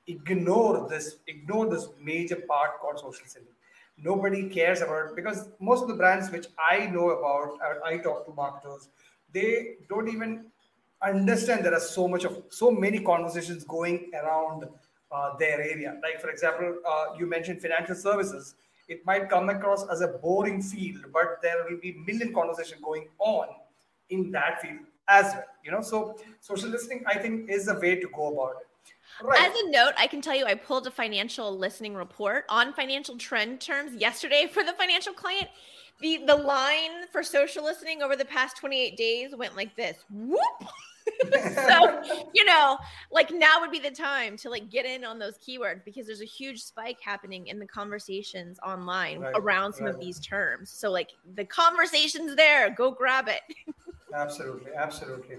ignore 0.07 0.87
this 0.89 1.17
ignore 1.27 1.69
this 1.69 1.89
major 2.01 2.37
part 2.37 2.81
called 2.81 2.99
social 2.99 3.27
selling. 3.27 3.49
Nobody 3.97 4.49
cares 4.49 4.81
about 4.81 5.15
because 5.15 5.49
most 5.61 5.83
of 5.83 5.89
the 5.89 5.95
brands 5.95 6.31
which 6.31 6.47
i 6.59 6.87
know 6.87 7.11
about 7.11 7.59
i 7.85 7.97
talk 7.99 8.27
to 8.27 8.33
marketers 8.33 8.89
they 9.33 9.77
don't 9.89 10.09
even 10.09 10.47
understand 11.03 11.65
there 11.65 11.75
are 11.75 11.81
so 11.81 12.09
much 12.09 12.25
of 12.25 12.43
so 12.51 12.71
many 12.71 13.01
conversations 13.01 13.65
going 13.65 14.11
around 14.15 14.65
uh, 15.13 15.37
their 15.37 15.61
area. 15.61 15.97
Like 16.03 16.21
for 16.21 16.31
example 16.31 16.79
uh, 16.89 17.05
you 17.19 17.27
mentioned 17.27 17.61
financial 17.61 17.95
services. 17.95 18.55
It 18.89 19.07
might 19.07 19.31
come 19.31 19.49
across 19.49 19.89
as 19.89 20.03
a 20.03 20.09
boring 20.09 20.61
field 20.61 21.07
but 21.13 21.39
there 21.41 21.65
will 21.69 21.79
be 21.81 21.93
million 22.07 22.35
conversation 22.35 22.79
going 22.83 23.09
on 23.19 23.49
in 24.11 24.31
that 24.33 24.61
field 24.61 24.81
as 25.09 25.33
well 25.33 25.45
you 25.65 25.71
know? 25.71 25.81
So 25.81 26.19
social 26.41 26.69
listening 26.69 27.05
i 27.07 27.17
think 27.17 27.49
is 27.49 27.69
a 27.69 27.79
way 27.81 27.95
to 27.97 28.09
go 28.15 28.33
about 28.33 28.57
it 28.61 28.69
Right. 29.23 29.43
As 29.43 29.55
a 29.55 29.71
note, 29.71 29.93
I 29.97 30.07
can 30.07 30.21
tell 30.21 30.35
you 30.35 30.47
I 30.47 30.55
pulled 30.55 30.87
a 30.87 30.91
financial 30.91 31.57
listening 31.57 31.95
report 31.95 32.45
on 32.49 32.73
financial 32.73 33.17
trend 33.17 33.61
terms 33.61 33.95
yesterday 33.95 34.49
for 34.53 34.63
the 34.63 34.73
financial 34.73 35.13
client. 35.13 35.49
The 36.01 36.25
the 36.27 36.35
line 36.35 37.07
for 37.13 37.23
social 37.23 37.65
listening 37.65 38.03
over 38.03 38.17
the 38.17 38.25
past 38.25 38.57
28 38.57 38.97
days 38.97 39.35
went 39.37 39.57
like 39.57 39.77
this. 39.77 40.05
Whoop. 40.11 40.41
so, 41.55 42.03
you 42.35 42.45
know, 42.45 42.79
like 43.13 43.31
now 43.31 43.61
would 43.61 43.71
be 43.71 43.79
the 43.79 43.91
time 43.91 44.37
to 44.39 44.51
like 44.51 44.71
get 44.71 44.87
in 44.87 45.05
on 45.05 45.19
those 45.19 45.39
keywords 45.39 45.85
because 45.85 46.07
there's 46.07 46.23
a 46.23 46.27
huge 46.27 46.63
spike 46.63 46.99
happening 47.01 47.47
in 47.47 47.59
the 47.59 47.67
conversations 47.67 48.59
online 48.67 49.21
right. 49.21 49.35
around 49.37 49.73
some 49.73 49.87
right. 49.87 49.95
of 49.95 50.01
these 50.01 50.19
terms. 50.21 50.71
So 50.71 50.91
like 50.91 51.11
the 51.35 51.45
conversations 51.45 52.35
there, 52.37 52.71
go 52.71 52.91
grab 52.91 53.29
it. 53.29 53.41
absolutely, 54.15 54.73
absolutely. 54.75 55.37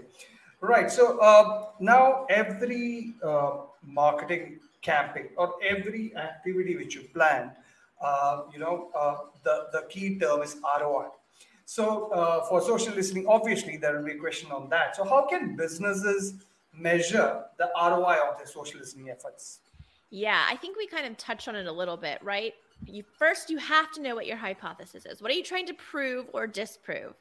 Right. 0.60 0.90
So 0.90 1.18
uh, 1.18 1.66
now 1.80 2.26
every 2.30 3.14
uh, 3.22 3.58
marketing 3.84 4.58
campaign 4.82 5.28
or 5.36 5.54
every 5.62 6.16
activity 6.16 6.76
which 6.76 6.94
you 6.94 7.02
plan, 7.12 7.52
uh, 8.00 8.42
you 8.52 8.58
know, 8.58 8.90
uh, 8.94 9.16
the, 9.44 9.66
the 9.72 9.82
key 9.88 10.18
term 10.18 10.42
is 10.42 10.56
ROI. 10.80 11.08
So 11.66 12.10
uh, 12.12 12.44
for 12.46 12.60
social 12.62 12.94
listening, 12.94 13.26
obviously 13.26 13.76
there 13.76 13.96
will 13.96 14.04
be 14.04 14.12
a 14.12 14.18
question 14.18 14.50
on 14.52 14.68
that. 14.70 14.96
So 14.96 15.04
how 15.04 15.26
can 15.26 15.56
businesses 15.56 16.34
measure 16.72 17.44
the 17.58 17.70
ROI 17.76 18.18
of 18.30 18.38
their 18.38 18.46
social 18.46 18.78
listening 18.78 19.10
efforts? 19.10 19.58
Yeah, 20.10 20.44
I 20.48 20.56
think 20.56 20.76
we 20.76 20.86
kind 20.86 21.06
of 21.06 21.16
touched 21.16 21.48
on 21.48 21.56
it 21.56 21.66
a 21.66 21.72
little 21.72 21.96
bit, 21.96 22.22
right? 22.22 22.54
You 22.84 23.02
first 23.18 23.50
you 23.50 23.58
have 23.58 23.90
to 23.92 24.02
know 24.02 24.14
what 24.14 24.26
your 24.26 24.36
hypothesis 24.36 25.06
is. 25.06 25.20
What 25.20 25.30
are 25.30 25.34
you 25.34 25.42
trying 25.42 25.66
to 25.66 25.74
prove 25.74 26.26
or 26.32 26.46
disprove? 26.46 27.14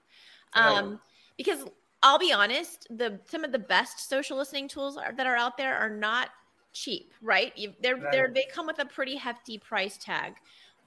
Um, 0.54 0.89
right. 0.89 1.00
Because 1.38 1.65
I'll 2.06 2.20
be 2.20 2.32
honest, 2.32 2.86
the 2.91 3.20
some 3.26 3.44
of 3.44 3.52
the 3.52 3.60
best 3.60 4.08
social 4.08 4.38
listening 4.38 4.68
tools 4.68 4.96
are, 4.96 5.12
that 5.12 5.26
are 5.26 5.36
out 5.36 5.58
there 5.58 5.76
are 5.76 5.89
not 5.89 6.30
cheap, 6.72 7.12
right? 7.20 7.52
You, 7.58 7.74
they're 7.82 7.96
right. 7.96 8.12
they're 8.12 8.32
they 8.32 8.46
come 8.54 8.68
with 8.68 8.78
a 8.78 8.86
pretty 8.86 9.15
hefty 9.15 9.58
price 9.58 9.98
tag. 9.98 10.36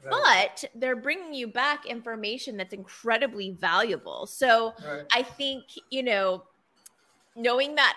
Right. 0.04 0.48
But 0.60 0.70
they're 0.76 0.94
bringing 0.94 1.34
you 1.34 1.48
back 1.48 1.86
information 1.86 2.56
that's 2.56 2.72
incredibly 2.72 3.50
valuable. 3.50 4.26
So 4.28 4.74
right. 4.86 5.02
I 5.12 5.22
think, 5.24 5.64
you 5.90 6.04
know, 6.04 6.44
knowing 7.34 7.74
that 7.74 7.96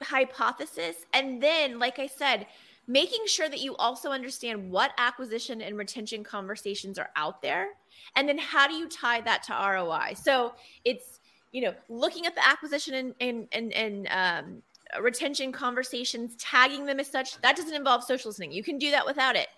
hypothesis 0.00 0.94
and 1.12 1.42
then 1.42 1.80
like 1.80 1.98
I 1.98 2.06
said, 2.06 2.46
making 2.86 3.26
sure 3.26 3.48
that 3.48 3.58
you 3.58 3.74
also 3.76 4.10
understand 4.10 4.70
what 4.70 4.92
acquisition 4.96 5.60
and 5.60 5.76
retention 5.76 6.22
conversations 6.22 7.00
are 7.00 7.10
out 7.16 7.42
there 7.42 7.70
and 8.14 8.28
then 8.28 8.38
how 8.38 8.68
do 8.68 8.74
you 8.74 8.88
tie 8.88 9.20
that 9.22 9.42
to 9.44 9.52
ROI. 9.52 10.14
So 10.14 10.54
it's 10.84 11.19
you 11.52 11.62
know, 11.62 11.74
looking 11.88 12.26
at 12.26 12.34
the 12.34 12.46
acquisition 12.46 12.94
and 12.94 13.14
and 13.20 13.48
and, 13.52 13.72
and 13.72 14.08
um, 14.10 14.62
retention 15.02 15.52
conversations, 15.52 16.36
tagging 16.36 16.86
them 16.86 17.00
as 17.00 17.08
such, 17.08 17.40
that 17.40 17.56
doesn't 17.56 17.74
involve 17.74 18.04
social 18.04 18.30
listening. 18.30 18.52
You 18.52 18.62
can 18.62 18.78
do 18.78 18.90
that 18.90 19.06
without 19.06 19.36
it. 19.36 19.48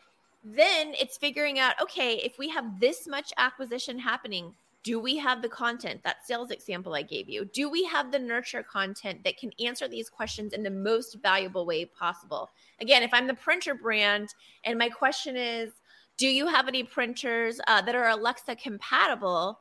Then 0.44 0.92
it's 1.00 1.16
figuring 1.16 1.58
out, 1.58 1.80
okay, 1.80 2.14
if 2.16 2.38
we 2.38 2.48
have 2.48 2.80
this 2.80 3.06
much 3.06 3.32
acquisition 3.38 3.98
happening, 3.98 4.54
do 4.82 4.98
we 4.98 5.16
have 5.16 5.42
the 5.42 5.48
content 5.48 6.02
that 6.02 6.26
sales 6.26 6.50
example 6.50 6.92
i 6.92 7.02
gave 7.02 7.28
you 7.28 7.44
do 7.44 7.70
we 7.70 7.84
have 7.84 8.10
the 8.10 8.18
nurture 8.18 8.64
content 8.64 9.22
that 9.22 9.38
can 9.38 9.52
answer 9.64 9.86
these 9.86 10.10
questions 10.10 10.52
in 10.52 10.64
the 10.64 10.70
most 10.70 11.18
valuable 11.22 11.64
way 11.64 11.84
possible 11.84 12.50
again 12.80 13.04
if 13.04 13.14
i'm 13.14 13.28
the 13.28 13.34
printer 13.34 13.74
brand 13.74 14.28
and 14.64 14.76
my 14.76 14.88
question 14.88 15.36
is 15.36 15.70
Do 16.18 16.28
you 16.28 16.46
have 16.46 16.68
any 16.68 16.84
printers 16.84 17.60
uh, 17.66 17.82
that 17.82 17.94
are 17.94 18.08
Alexa 18.08 18.56
compatible? 18.56 19.58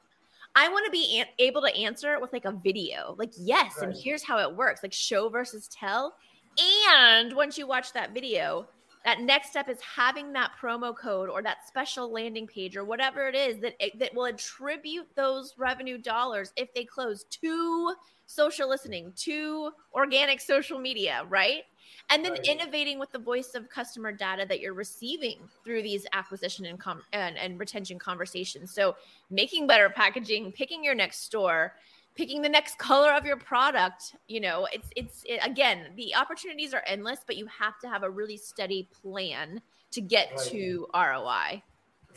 I 0.56 0.70
want 0.70 0.86
to 0.86 0.92
be 0.92 1.22
a- 1.22 1.44
able 1.44 1.62
to 1.62 1.76
answer 1.76 2.14
it 2.14 2.22
with 2.22 2.34
like 2.34 2.46
a 2.46 2.52
video, 2.52 3.16
like, 3.18 3.32
yes, 3.38 3.76
right. 3.78 3.88
and 3.88 3.98
here's 3.98 4.24
how 4.24 4.40
it 4.40 4.56
works, 4.56 4.84
like 4.84 4.94
show 4.94 5.30
versus 5.30 5.68
tell. 5.68 6.14
And 6.60 7.34
once 7.34 7.58
you 7.58 7.66
watch 7.66 7.94
that 7.94 8.14
video, 8.14 8.68
that 9.06 9.22
next 9.22 9.50
step 9.50 9.70
is 9.70 9.80
having 9.82 10.34
that 10.34 10.52
promo 10.62 10.96
code 10.96 11.30
or 11.30 11.42
that 11.42 11.68
special 11.68 12.12
landing 12.12 12.48
page 12.48 12.78
or 12.78 12.84
whatever 12.84 13.28
it 13.28 13.36
is 13.36 13.60
that 13.60 13.74
that 13.98 14.14
will 14.14 14.26
attribute 14.26 15.08
those 15.16 15.56
revenue 15.58 15.98
dollars 15.98 16.52
if 16.56 16.74
they 16.74 16.86
close 16.86 17.24
to 17.26 17.96
social 18.26 18.70
listening 18.70 19.12
to 19.16 19.72
organic 19.94 20.40
social 20.40 20.80
media 20.80 21.26
right 21.30 21.64
and 22.10 22.24
then 22.24 22.34
right. 22.34 22.46
innovating 22.46 23.00
with 23.00 23.12
the 23.12 23.20
voice 23.20 23.56
of 23.56 23.70
customer 23.70 24.12
data 24.12 24.46
that 24.48 24.60
you're 24.60 24.74
receiving 24.74 25.40
through 25.64 25.82
these 25.82 26.06
acquisition 26.14 26.66
and, 26.66 26.80
com- 26.80 27.04
and, 27.14 27.38
and 27.38 27.60
retention 27.60 27.98
conversations. 28.00 28.74
So 28.74 28.96
making 29.30 29.68
better 29.68 29.90
packaging 29.90 30.52
picking 30.52 30.84
your 30.84 30.96
next 30.96 31.24
store 31.24 31.74
picking 32.16 32.42
the 32.42 32.50
next 32.50 32.78
color 32.78 33.14
of 33.14 33.26
your 33.26 33.38
product 33.38 34.16
you 34.28 34.40
know 34.40 34.68
it's 34.74 34.90
it's 34.96 35.24
it, 35.26 35.40
again 35.44 35.88
the 35.96 36.14
opportunities 36.16 36.74
are 36.74 36.84
endless 36.86 37.20
but 37.26 37.38
you 37.38 37.46
have 37.48 37.80
to 37.80 37.88
have 37.88 38.04
a 38.04 38.10
really 38.10 38.38
steady 38.38 38.88
plan 39.02 39.62
to 39.92 40.02
get 40.02 40.32
right. 40.32 40.48
to 40.48 40.88
roi 40.94 41.64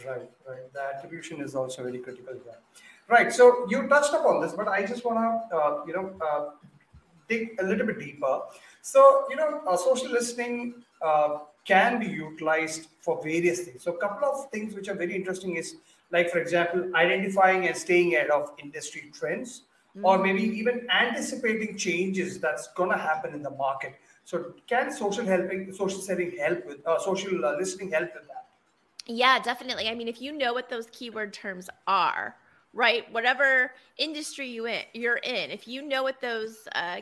right 0.04 0.30
right. 0.48 0.72
The 0.72 0.82
attribution 0.96 1.40
is 1.40 1.54
also 1.54 1.84
very 1.84 1.98
critical 1.98 2.34
here. 2.34 2.58
Right 3.08 3.32
so 3.32 3.66
you 3.68 3.86
touched 3.86 4.14
upon 4.14 4.40
this 4.40 4.52
but 4.52 4.66
i 4.66 4.84
just 4.84 5.04
want 5.04 5.18
to 5.18 5.56
uh, 5.56 5.84
you 5.86 5.92
know 5.92 6.12
uh, 6.20 6.50
dig 7.28 7.56
a 7.60 7.64
little 7.64 7.86
bit 7.86 7.98
deeper 7.98 8.40
so 8.92 9.24
you 9.30 9.36
know 9.36 9.50
uh, 9.66 9.76
social 9.76 10.10
listening 10.10 10.74
uh, 11.02 11.38
can 11.64 11.98
be 11.98 12.06
utilized 12.06 12.88
for 13.00 13.22
various 13.22 13.60
things 13.60 13.82
so 13.82 13.92
a 13.92 13.98
couple 13.98 14.28
of 14.28 14.50
things 14.50 14.74
which 14.74 14.88
are 14.88 14.98
very 15.02 15.14
interesting 15.14 15.56
is 15.56 15.76
like 16.10 16.30
for 16.30 16.38
example 16.38 16.90
identifying 16.94 17.66
and 17.66 17.76
staying 17.76 18.14
ahead 18.14 18.30
of 18.30 18.50
industry 18.62 19.10
trends 19.12 19.62
mm-hmm. 19.96 20.04
or 20.04 20.18
maybe 20.18 20.42
even 20.42 20.86
anticipating 20.90 21.76
changes 21.76 22.40
that's 22.40 22.68
going 22.74 22.90
to 22.90 22.98
happen 22.98 23.34
in 23.34 23.42
the 23.42 23.50
market. 23.50 23.94
So, 24.24 24.54
can 24.66 24.90
social 24.90 25.24
helping, 25.24 25.72
social 25.72 26.00
setting 26.00 26.36
help 26.38 26.66
with 26.66 26.86
uh, 26.86 26.98
social 26.98 27.44
uh, 27.44 27.56
listening 27.56 27.90
help 27.90 28.14
with 28.14 28.26
that? 28.28 28.46
Yeah, 29.06 29.38
definitely. 29.38 29.88
I 29.88 29.94
mean, 29.94 30.08
if 30.08 30.20
you 30.20 30.32
know 30.32 30.54
what 30.54 30.70
those 30.70 30.86
keyword 30.92 31.34
terms 31.34 31.68
are, 31.86 32.36
right? 32.72 33.10
Whatever 33.12 33.72
industry 33.98 34.48
you 34.48 34.66
in, 34.66 34.82
you're 34.94 35.18
in, 35.18 35.50
if 35.50 35.68
you 35.68 35.82
know 35.82 36.02
what 36.02 36.20
those 36.20 36.66
uh, 36.74 37.00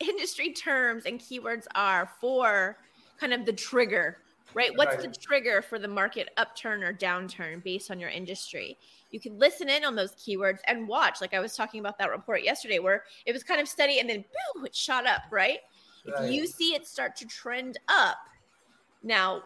industry 0.00 0.52
terms 0.52 1.04
and 1.06 1.18
keywords 1.18 1.66
are 1.74 2.10
for 2.20 2.78
kind 3.18 3.32
of 3.32 3.44
the 3.44 3.52
trigger, 3.52 4.18
right? 4.54 4.76
What's 4.76 4.96
right. 4.96 5.12
the 5.12 5.18
trigger 5.20 5.62
for 5.62 5.78
the 5.78 5.88
market 5.88 6.30
upturn 6.36 6.82
or 6.82 6.92
downturn 6.92 7.62
based 7.62 7.90
on 7.90 7.98
your 7.98 8.10
industry? 8.10 8.78
you 9.10 9.20
can 9.20 9.38
listen 9.38 9.68
in 9.68 9.84
on 9.84 9.94
those 9.94 10.12
keywords 10.12 10.58
and 10.66 10.86
watch. 10.86 11.20
Like 11.20 11.34
I 11.34 11.40
was 11.40 11.56
talking 11.56 11.80
about 11.80 11.98
that 11.98 12.10
report 12.10 12.42
yesterday, 12.42 12.78
where 12.78 13.04
it 13.26 13.32
was 13.32 13.42
kind 13.42 13.60
of 13.60 13.68
steady 13.68 14.00
and 14.00 14.08
then 14.08 14.24
boom, 14.54 14.66
it 14.66 14.74
shot 14.74 15.06
up, 15.06 15.22
right? 15.30 15.58
right? 16.06 16.24
If 16.24 16.32
you 16.32 16.46
see 16.46 16.74
it 16.74 16.86
start 16.86 17.16
to 17.16 17.26
trend 17.26 17.78
up, 17.88 18.18
now 19.02 19.42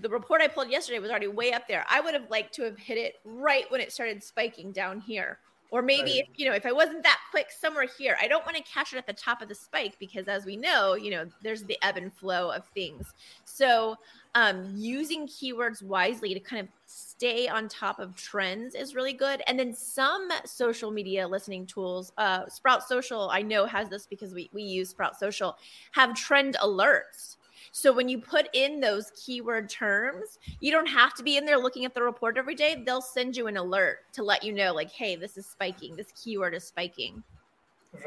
the 0.00 0.08
report 0.08 0.40
I 0.42 0.48
pulled 0.48 0.70
yesterday 0.70 0.98
was 0.98 1.10
already 1.10 1.28
way 1.28 1.52
up 1.52 1.68
there. 1.68 1.84
I 1.88 2.00
would 2.00 2.14
have 2.14 2.30
liked 2.30 2.54
to 2.54 2.64
have 2.64 2.78
hit 2.78 2.98
it 2.98 3.14
right 3.24 3.64
when 3.70 3.80
it 3.80 3.92
started 3.92 4.22
spiking 4.22 4.72
down 4.72 5.00
here. 5.00 5.38
Or 5.70 5.82
maybe 5.82 6.12
right. 6.12 6.20
if 6.20 6.28
you 6.36 6.48
know, 6.48 6.54
if 6.54 6.64
I 6.64 6.72
wasn't 6.72 7.02
that 7.02 7.18
quick 7.30 7.48
somewhere 7.50 7.86
here, 7.98 8.16
I 8.20 8.28
don't 8.28 8.44
want 8.46 8.56
to 8.56 8.62
catch 8.62 8.92
it 8.92 8.98
at 8.98 9.06
the 9.06 9.12
top 9.12 9.42
of 9.42 9.48
the 9.48 9.54
spike 9.54 9.96
because 9.98 10.28
as 10.28 10.44
we 10.44 10.56
know, 10.56 10.94
you 10.94 11.10
know, 11.10 11.26
there's 11.42 11.64
the 11.64 11.76
ebb 11.82 11.96
and 11.96 12.12
flow 12.12 12.50
of 12.50 12.64
things. 12.68 13.12
So 13.44 13.96
um, 14.36 14.70
using 14.76 15.26
keywords 15.26 15.82
wisely 15.82 16.34
to 16.34 16.40
kind 16.40 16.60
of 16.60 16.68
stay 16.84 17.48
on 17.48 17.68
top 17.68 17.98
of 17.98 18.14
trends 18.14 18.74
is 18.74 18.94
really 18.94 19.14
good. 19.14 19.42
And 19.46 19.58
then 19.58 19.72
some 19.72 20.28
social 20.44 20.90
media 20.90 21.26
listening 21.26 21.66
tools, 21.66 22.12
uh, 22.18 22.46
Sprout 22.48 22.86
Social, 22.86 23.30
I 23.30 23.40
know 23.40 23.64
has 23.64 23.88
this 23.88 24.06
because 24.06 24.34
we, 24.34 24.50
we 24.52 24.62
use 24.62 24.90
Sprout 24.90 25.18
Social, 25.18 25.56
have 25.92 26.14
trend 26.14 26.56
alerts. 26.62 27.36
So 27.76 27.92
when 27.92 28.08
you 28.08 28.18
put 28.18 28.48
in 28.54 28.80
those 28.80 29.12
keyword 29.14 29.68
terms, 29.68 30.38
you 30.60 30.72
don't 30.72 30.86
have 30.86 31.12
to 31.12 31.22
be 31.22 31.36
in 31.36 31.44
there 31.44 31.58
looking 31.58 31.84
at 31.84 31.92
the 31.92 32.02
report 32.02 32.38
every 32.38 32.54
day. 32.54 32.82
They'll 32.86 33.02
send 33.02 33.36
you 33.36 33.48
an 33.48 33.58
alert 33.58 33.98
to 34.14 34.22
let 34.22 34.42
you 34.42 34.54
know, 34.54 34.72
like, 34.72 34.90
hey, 34.90 35.14
this 35.14 35.36
is 35.36 35.44
spiking, 35.44 35.94
this 35.94 36.10
keyword 36.12 36.54
is 36.54 36.64
spiking. 36.64 37.22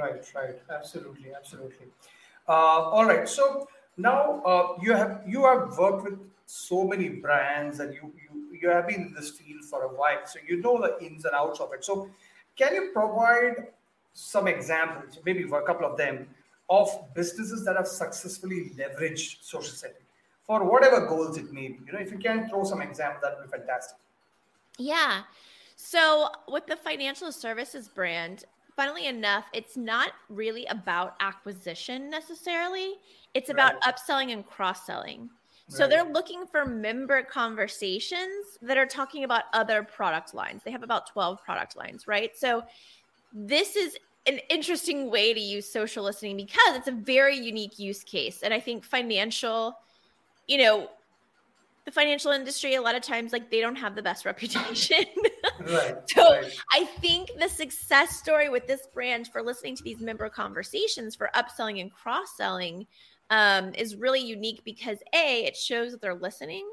Right, 0.02 0.26
right. 0.34 0.56
Absolutely, 0.72 1.36
absolutely. 1.38 1.86
Uh, 2.48 2.52
all 2.52 3.06
right. 3.06 3.30
So 3.30 3.68
now 3.96 4.42
uh, 4.44 4.80
you 4.82 4.94
have 4.94 5.22
you 5.28 5.46
have 5.46 5.78
worked 5.78 6.04
with 6.04 6.18
so 6.48 6.88
many 6.88 7.10
brands 7.10 7.80
and 7.80 7.94
you, 7.94 8.12
you 8.24 8.58
you 8.60 8.70
have 8.70 8.88
been 8.88 9.02
in 9.02 9.14
this 9.14 9.30
field 9.30 9.64
for 9.66 9.84
a 9.84 9.88
while 9.88 10.26
so 10.26 10.40
you 10.48 10.60
know 10.64 10.82
the 10.82 10.98
ins 11.06 11.26
and 11.26 11.36
outs 11.36 11.60
of 11.60 11.72
it 11.74 11.86
so 11.86 12.10
can 12.56 12.74
you 12.74 12.90
provide 12.92 13.68
some 14.14 14.48
examples 14.48 15.20
maybe 15.26 15.44
for 15.44 15.62
a 15.62 15.66
couple 15.66 15.86
of 15.86 15.96
them 15.96 16.28
of 16.70 16.90
businesses 17.14 17.66
that 17.66 17.76
have 17.76 17.88
successfully 17.88 18.72
leveraged 18.78 19.38
social 19.42 19.74
setting 19.74 19.98
for 20.44 20.64
whatever 20.64 21.06
goals 21.06 21.38
it 21.38 21.52
may 21.52 21.70
be 21.70 21.80
you 21.86 21.94
know 21.94 22.00
if 22.00 22.12
you 22.12 22.18
can 22.18 22.48
throw 22.50 22.64
some 22.64 22.82
examples 22.82 23.22
that 23.22 23.38
would 23.38 23.52
be 23.52 23.58
fantastic 23.58 23.98
yeah 24.78 25.22
so 25.76 26.30
with 26.48 26.66
the 26.68 26.76
financial 26.76 27.32
services 27.32 27.88
brand 27.88 28.46
funnily 28.80 29.08
enough, 29.08 29.44
it's 29.52 29.76
not 29.76 30.14
really 30.30 30.66
about 30.68 31.16
acquisition 31.20 32.10
necessarily. 32.10 32.94
It's 33.34 33.50
about 33.50 33.74
right. 33.74 33.94
upselling 33.94 34.32
and 34.32 34.46
cross 34.46 34.86
selling. 34.86 35.30
So 35.68 35.82
right. 35.82 35.90
they're 35.90 36.06
looking 36.06 36.46
for 36.46 36.66
member 36.66 37.22
conversations 37.22 38.58
that 38.62 38.78
are 38.78 38.86
talking 38.86 39.26
about 39.26 39.44
other 39.52 39.84
product 39.84 40.34
lines. 40.34 40.62
They 40.64 40.72
have 40.72 40.82
about 40.82 41.08
12 41.08 41.44
product 41.44 41.76
lines, 41.76 42.08
right? 42.08 42.32
So 42.38 42.64
this 43.34 43.76
is 43.76 43.98
an 44.26 44.40
interesting 44.50 45.10
way 45.10 45.34
to 45.34 45.40
use 45.40 45.72
social 45.72 46.04
listening 46.04 46.38
because 46.38 46.76
it's 46.76 46.88
a 46.88 46.92
very 46.92 47.38
unique 47.38 47.80
use 47.80 48.04
case. 48.04 48.44
And 48.44 48.54
I 48.54 48.60
think 48.60 48.84
financial, 48.84 49.76
you 50.48 50.58
know, 50.58 50.90
the 51.90 51.94
financial 51.94 52.32
industry 52.32 52.76
a 52.76 52.82
lot 52.82 52.94
of 52.94 53.02
times 53.02 53.34
like 53.34 53.50
they 53.50 53.62
don't 53.62 53.76
have 53.76 53.96
the 53.96 54.02
best 54.02 54.24
reputation 54.32 55.06
right, 55.62 55.96
so 56.08 56.36
right. 56.36 56.54
i 56.72 56.84
think 56.84 57.32
the 57.40 57.50
success 57.50 58.16
story 58.18 58.48
with 58.48 58.68
this 58.68 58.88
brand 58.94 59.28
for 59.28 59.42
listening 59.42 59.76
to 59.76 59.84
these 59.84 60.00
member 60.00 60.30
conversations 60.30 61.16
for 61.16 61.32
upselling 61.36 61.82
and 61.82 61.92
cross-selling 61.92 62.86
um, 63.32 63.74
is 63.76 63.96
really 63.96 64.20
unique 64.20 64.62
because 64.64 65.00
a 65.16 65.46
it 65.46 65.56
shows 65.56 65.92
that 65.92 66.02
they're 66.02 66.14
listening 66.14 66.68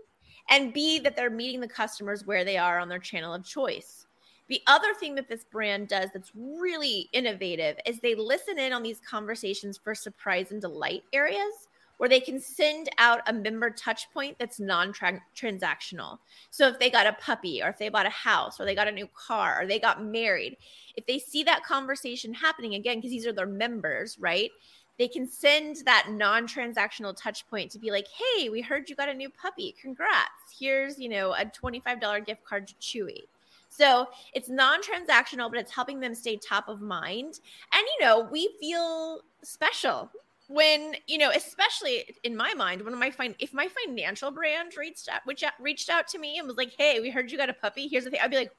and 0.50 0.74
b 0.74 0.98
that 0.98 1.16
they're 1.16 1.30
meeting 1.30 1.60
the 1.60 1.68
customers 1.68 2.26
where 2.26 2.44
they 2.44 2.58
are 2.58 2.78
on 2.78 2.88
their 2.88 2.98
channel 2.98 3.32
of 3.32 3.42
choice 3.44 4.05
the 4.48 4.60
other 4.66 4.94
thing 4.94 5.14
that 5.16 5.28
this 5.28 5.44
brand 5.44 5.88
does 5.88 6.10
that's 6.12 6.30
really 6.34 7.08
innovative 7.12 7.76
is 7.84 7.98
they 7.98 8.14
listen 8.14 8.58
in 8.58 8.72
on 8.72 8.82
these 8.82 9.00
conversations 9.00 9.76
for 9.76 9.94
surprise 9.94 10.52
and 10.52 10.60
delight 10.60 11.02
areas 11.12 11.68
where 11.96 12.08
they 12.08 12.20
can 12.20 12.38
send 12.38 12.88
out 12.98 13.22
a 13.26 13.32
member 13.32 13.70
touch 13.70 14.10
point 14.12 14.36
that's 14.38 14.60
non-transactional. 14.60 16.18
So 16.50 16.68
if 16.68 16.78
they 16.78 16.90
got 16.90 17.06
a 17.06 17.14
puppy 17.14 17.62
or 17.62 17.70
if 17.70 17.78
they 17.78 17.88
bought 17.88 18.06
a 18.06 18.10
house 18.10 18.60
or 18.60 18.66
they 18.66 18.74
got 18.74 18.88
a 18.88 18.92
new 18.92 19.08
car 19.14 19.62
or 19.62 19.66
they 19.66 19.78
got 19.78 20.04
married, 20.04 20.58
if 20.94 21.06
they 21.06 21.18
see 21.18 21.42
that 21.44 21.64
conversation 21.64 22.34
happening 22.34 22.74
again 22.74 22.98
because 22.98 23.10
these 23.10 23.26
are 23.26 23.32
their 23.32 23.46
members, 23.46 24.18
right? 24.18 24.50
They 24.98 25.08
can 25.08 25.26
send 25.26 25.76
that 25.86 26.08
non-transactional 26.10 27.16
touch 27.20 27.46
point 27.48 27.70
to 27.72 27.78
be 27.78 27.90
like, 27.90 28.06
"Hey, 28.08 28.48
we 28.48 28.62
heard 28.62 28.88
you 28.88 28.96
got 28.96 29.08
a 29.08 29.14
new 29.14 29.28
puppy. 29.28 29.74
Congrats. 29.80 30.56
Here's, 30.58 30.98
you 30.98 31.08
know, 31.08 31.32
a 31.32 31.44
$25 31.46 32.20
gift 32.20 32.44
card 32.44 32.68
to 32.68 32.74
Chewy." 32.74 33.24
So 33.68 34.08
it's 34.34 34.48
non 34.48 34.80
transactional, 34.82 35.50
but 35.50 35.58
it's 35.58 35.72
helping 35.72 36.00
them 36.00 36.14
stay 36.14 36.36
top 36.36 36.68
of 36.68 36.80
mind. 36.80 37.40
And, 37.72 37.86
you 37.98 38.06
know, 38.06 38.28
we 38.30 38.50
feel 38.60 39.20
special 39.42 40.10
when 40.48 40.94
you 41.06 41.18
know 41.18 41.30
especially 41.30 42.04
in 42.22 42.36
my 42.36 42.54
mind 42.54 42.80
when 42.82 42.96
my 42.98 43.10
fin- 43.10 43.34
if 43.40 43.52
my 43.52 43.68
financial 43.84 44.30
brand 44.30 44.72
reached 44.78 45.08
out 45.08 45.20
which 45.24 45.42
reached 45.58 45.90
out 45.90 46.06
to 46.06 46.18
me 46.18 46.38
and 46.38 46.46
was 46.46 46.56
like 46.56 46.72
hey 46.78 47.00
we 47.00 47.10
heard 47.10 47.30
you 47.30 47.38
got 47.38 47.50
a 47.50 47.54
puppy. 47.54 47.88
Here's 47.88 48.04
the 48.04 48.10
thing 48.10 48.20
i'd 48.22 48.30
be 48.30 48.36
like 48.36 48.52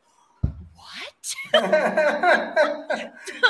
what? 0.75 1.35
So 3.25 3.47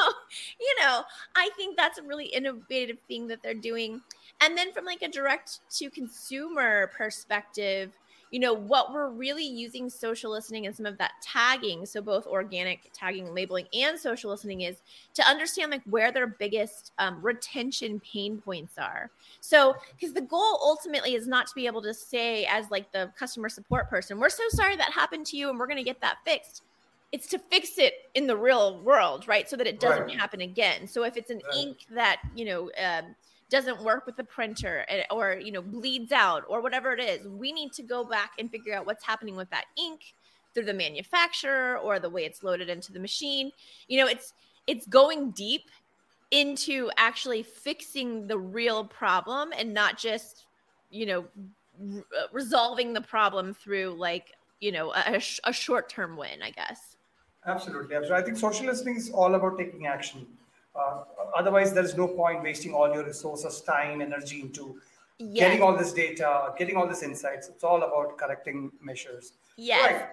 you 0.59 0.75
know 0.81 1.03
i 1.35 1.49
think 1.57 1.77
that's 1.77 1.97
a 1.97 2.03
really 2.03 2.27
innovative 2.27 2.97
thing 3.07 3.27
that 3.27 3.41
they're 3.41 3.53
doing. 3.53 4.01
And 4.39 4.55
then 4.55 4.71
from 4.71 4.85
like 4.85 5.01
a 5.01 5.07
direct 5.07 5.59
to 5.77 5.89
consumer 5.89 6.91
perspective 6.95 7.91
you 8.31 8.39
know 8.39 8.53
what 8.53 8.93
we're 8.93 9.09
really 9.09 9.45
using 9.45 9.89
social 9.89 10.31
listening 10.31 10.65
and 10.65 10.75
some 10.75 10.85
of 10.85 10.97
that 10.97 11.11
tagging 11.21 11.85
so 11.85 12.01
both 12.01 12.25
organic 12.27 12.89
tagging 12.93 13.33
labeling 13.33 13.67
and 13.73 13.97
social 13.97 14.29
listening 14.29 14.61
is 14.61 14.77
to 15.13 15.27
understand 15.27 15.71
like 15.71 15.81
where 15.85 16.11
their 16.11 16.27
biggest 16.27 16.91
um, 16.99 17.19
retention 17.21 17.99
pain 18.01 18.39
points 18.39 18.77
are. 18.77 19.09
So 19.41 19.75
because 19.95 20.13
the 20.13 20.21
goal 20.21 20.59
ultimately 20.61 21.15
is 21.15 21.27
not 21.27 21.47
to 21.47 21.55
be 21.55 21.65
able 21.65 21.81
to 21.83 21.93
say 21.93 22.45
as 22.45 22.69
like 22.69 22.91
the 22.91 23.11
customer 23.17 23.49
support 23.49 23.89
person. 23.89 24.19
We're 24.19 24.29
so 24.29 24.43
sorry 24.49 24.75
that 24.75 24.91
happened 24.91 25.25
to 25.27 25.37
you 25.37 25.49
and 25.49 25.59
we're 25.59 25.67
going 25.67 25.77
to 25.77 25.83
get 25.83 26.01
that 26.01 26.17
fixed. 26.23 26.63
It's 27.11 27.27
to 27.27 27.39
fix 27.39 27.77
it 27.77 28.09
in 28.15 28.27
the 28.27 28.35
real 28.35 28.79
world 28.81 29.27
right? 29.27 29.49
So 29.49 29.55
that 29.57 29.67
it 29.67 29.79
doesn't 29.79 30.07
right. 30.07 30.19
happen 30.19 30.41
again. 30.41 30.87
So 30.87 31.03
if 31.03 31.17
it's 31.17 31.29
an 31.29 31.41
right. 31.47 31.57
ink 31.57 31.77
that 31.91 32.19
you 32.35 32.45
know 32.45 32.71
um, 32.83 33.15
doesn't 33.49 33.83
work 33.83 34.05
with 34.05 34.17
the 34.17 34.23
printer 34.23 34.85
eh, 34.89 35.03
or 35.09 35.39
you 35.41 35.51
know 35.51 35.61
bleeds 35.61 36.11
out 36.11 36.43
or 36.49 36.61
whatever 36.61 36.91
it 36.91 36.99
is 36.99 37.27
we 37.27 37.51
need 37.51 37.71
to 37.71 37.81
go 37.81 38.03
back 38.03 38.31
and 38.39 38.51
figure 38.51 38.73
out 38.73 38.85
what's 38.85 39.05
happening 39.05 39.35
with 39.35 39.49
that 39.49 39.65
ink 39.77 40.01
through 40.57 40.65
the 40.65 40.73
manufacturer 40.73 41.77
or 41.77 41.99
the 41.99 42.09
way 42.09 42.25
it's 42.25 42.41
loaded 42.41 42.67
into 42.67 42.91
the 42.91 42.99
machine. 42.99 43.51
You 43.87 43.99
know 43.99 44.07
it's 44.07 44.33
it's 44.65 44.87
going 44.87 45.29
deep 45.31 45.69
into 46.31 46.89
actually 46.97 47.43
fixing 47.43 48.25
the 48.25 48.39
real 48.39 48.83
problem 48.83 49.51
and 49.55 49.71
not 49.71 49.99
just 49.99 50.45
you 50.89 51.05
know 51.05 51.25
uh, 51.79 52.01
resolving 52.33 52.91
the 52.91 53.01
problem 53.01 53.53
through 53.53 53.95
like 53.99 54.33
you 54.59 54.71
know 54.71 54.91
a, 54.93 55.21
a 55.43 55.53
short-term 55.53 56.17
win 56.17 56.41
i 56.43 56.49
guess. 56.49 56.97
Absolutely 57.45 57.95
absolutely. 57.95 58.23
I 58.23 58.25
think 58.25 58.37
social 58.37 58.65
listening 58.65 58.95
is 58.95 59.11
all 59.11 59.35
about 59.35 59.59
taking 59.59 59.85
action 59.85 60.25
uh, 60.77 61.03
otherwise 61.35 61.73
there 61.73 61.83
is 61.83 61.95
no 61.95 62.07
point 62.07 62.43
wasting 62.43 62.73
all 62.73 62.93
your 62.93 63.05
resources 63.05 63.61
time 63.61 64.01
energy 64.01 64.41
into 64.41 64.79
yes. 65.17 65.39
getting 65.39 65.61
all 65.61 65.75
this 65.75 65.93
data 65.93 66.53
getting 66.57 66.75
all 66.75 66.87
this 66.87 67.03
insights. 67.03 67.49
It's 67.49 67.63
all 67.63 67.83
about 67.83 68.17
correcting 68.17 68.71
measures. 68.81 69.33
Yes 69.57 70.03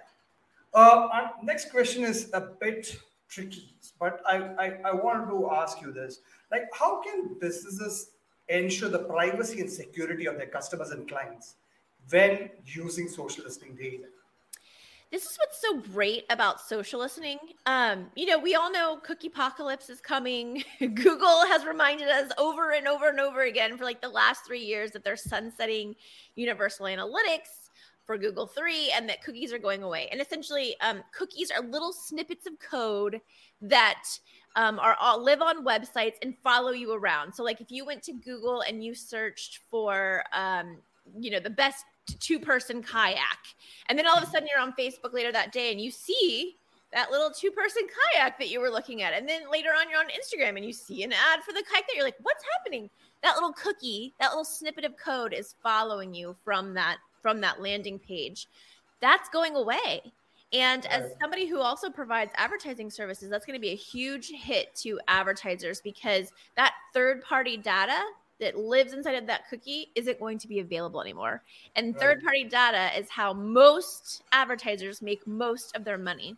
right. 0.74 1.10
uh, 1.12 1.28
next 1.42 1.70
question 1.70 2.04
is 2.04 2.30
a 2.32 2.40
bit 2.40 2.96
tricky 3.28 3.74
but 3.98 4.20
I, 4.26 4.36
I, 4.58 4.66
I 4.84 4.92
wanted 4.92 5.30
to 5.30 5.50
ask 5.50 5.80
you 5.80 5.92
this. 5.92 6.20
Like 6.50 6.64
how 6.78 7.02
can 7.02 7.36
businesses 7.40 8.10
ensure 8.48 8.88
the 8.88 8.98
privacy 8.98 9.60
and 9.60 9.70
security 9.70 10.26
of 10.26 10.36
their 10.36 10.46
customers 10.46 10.90
and 10.90 11.08
clients 11.08 11.54
when 12.10 12.50
using 12.64 13.08
social 13.08 13.44
listening 13.44 13.74
data 13.74 14.04
this 15.14 15.26
is 15.26 15.36
what's 15.36 15.60
so 15.60 15.78
great 15.92 16.24
about 16.28 16.60
social 16.60 16.98
listening. 16.98 17.38
Um, 17.66 18.06
you 18.16 18.26
know, 18.26 18.36
we 18.36 18.56
all 18.56 18.72
know 18.72 18.98
cookie 19.04 19.28
apocalypse 19.28 19.88
is 19.88 20.00
coming. 20.00 20.64
Google 20.80 21.46
has 21.46 21.64
reminded 21.64 22.08
us 22.08 22.32
over 22.36 22.72
and 22.72 22.88
over 22.88 23.10
and 23.10 23.20
over 23.20 23.42
again 23.42 23.78
for 23.78 23.84
like 23.84 24.02
the 24.02 24.08
last 24.08 24.44
three 24.44 24.64
years 24.64 24.90
that 24.90 25.04
they're 25.04 25.16
sunsetting 25.16 25.94
universal 26.34 26.86
analytics 26.86 27.70
for 28.04 28.18
Google 28.18 28.48
3 28.48 28.90
and 28.96 29.08
that 29.08 29.22
cookies 29.22 29.52
are 29.52 29.58
going 29.58 29.84
away. 29.84 30.08
And 30.10 30.20
essentially, 30.20 30.74
um, 30.80 31.04
cookies 31.16 31.52
are 31.52 31.62
little 31.62 31.92
snippets 31.92 32.48
of 32.48 32.54
code 32.58 33.20
that 33.62 34.02
um, 34.56 34.80
are 34.80 34.96
all 35.00 35.24
live 35.24 35.42
on 35.42 35.64
websites 35.64 36.14
and 36.22 36.34
follow 36.42 36.72
you 36.72 36.92
around. 36.92 37.32
So, 37.32 37.44
like 37.44 37.60
if 37.60 37.70
you 37.70 37.86
went 37.86 38.02
to 38.02 38.14
Google 38.14 38.62
and 38.62 38.82
you 38.82 38.96
searched 38.96 39.60
for, 39.70 40.24
um, 40.32 40.78
you 41.16 41.30
know, 41.30 41.38
the 41.38 41.50
best 41.50 41.84
two 42.20 42.38
person 42.38 42.82
kayak, 42.82 43.38
and 43.88 43.98
then 43.98 44.06
all 44.06 44.16
of 44.16 44.22
a 44.22 44.26
sudden 44.26 44.48
you're 44.50 44.60
on 44.60 44.72
Facebook 44.72 45.12
later 45.12 45.32
that 45.32 45.52
day 45.52 45.72
and 45.72 45.80
you 45.80 45.90
see 45.90 46.56
that 46.94 47.10
little 47.10 47.30
two 47.30 47.50
person 47.50 47.82
kayak 48.14 48.38
that 48.38 48.48
you 48.48 48.60
were 48.60 48.70
looking 48.70 49.02
at. 49.02 49.12
And 49.12 49.28
then 49.28 49.42
later 49.50 49.70
on, 49.70 49.90
you're 49.90 49.98
on 49.98 50.06
Instagram 50.06 50.56
and 50.56 50.64
you 50.64 50.72
see 50.72 51.02
an 51.02 51.12
ad 51.12 51.42
for 51.44 51.52
the 51.52 51.62
kayak 51.70 51.86
that 51.86 51.94
you're 51.96 52.04
like, 52.04 52.16
what's 52.22 52.44
happening? 52.56 52.88
That 53.22 53.34
little 53.34 53.52
cookie, 53.52 54.14
that 54.20 54.28
little 54.28 54.44
snippet 54.44 54.84
of 54.84 54.96
code 54.96 55.34
is 55.34 55.56
following 55.62 56.14
you 56.14 56.36
from 56.44 56.72
that 56.74 56.98
from 57.20 57.40
that 57.40 57.60
landing 57.60 57.98
page. 57.98 58.46
That's 59.00 59.28
going 59.30 59.56
away. 59.56 60.12
And 60.52 60.86
as 60.86 61.10
somebody 61.20 61.46
who 61.46 61.58
also 61.58 61.90
provides 61.90 62.30
advertising 62.36 62.90
services, 62.90 63.28
that's 63.28 63.44
going 63.44 63.58
to 63.58 63.60
be 63.60 63.70
a 63.70 63.76
huge 63.76 64.30
hit 64.30 64.72
to 64.76 65.00
advertisers 65.08 65.80
because 65.80 66.32
that 66.56 66.74
third 66.92 67.24
party 67.24 67.56
data 67.56 67.98
that 68.40 68.56
lives 68.56 68.92
inside 68.92 69.14
of 69.14 69.26
that 69.26 69.48
cookie 69.48 69.90
isn't 69.94 70.18
going 70.18 70.38
to 70.38 70.48
be 70.48 70.60
available 70.60 71.00
anymore. 71.00 71.42
And 71.76 71.96
third 71.96 72.22
party 72.22 72.44
data 72.44 72.90
is 72.98 73.08
how 73.08 73.32
most 73.32 74.22
advertisers 74.32 75.02
make 75.02 75.26
most 75.26 75.76
of 75.76 75.84
their 75.84 75.98
money. 75.98 76.36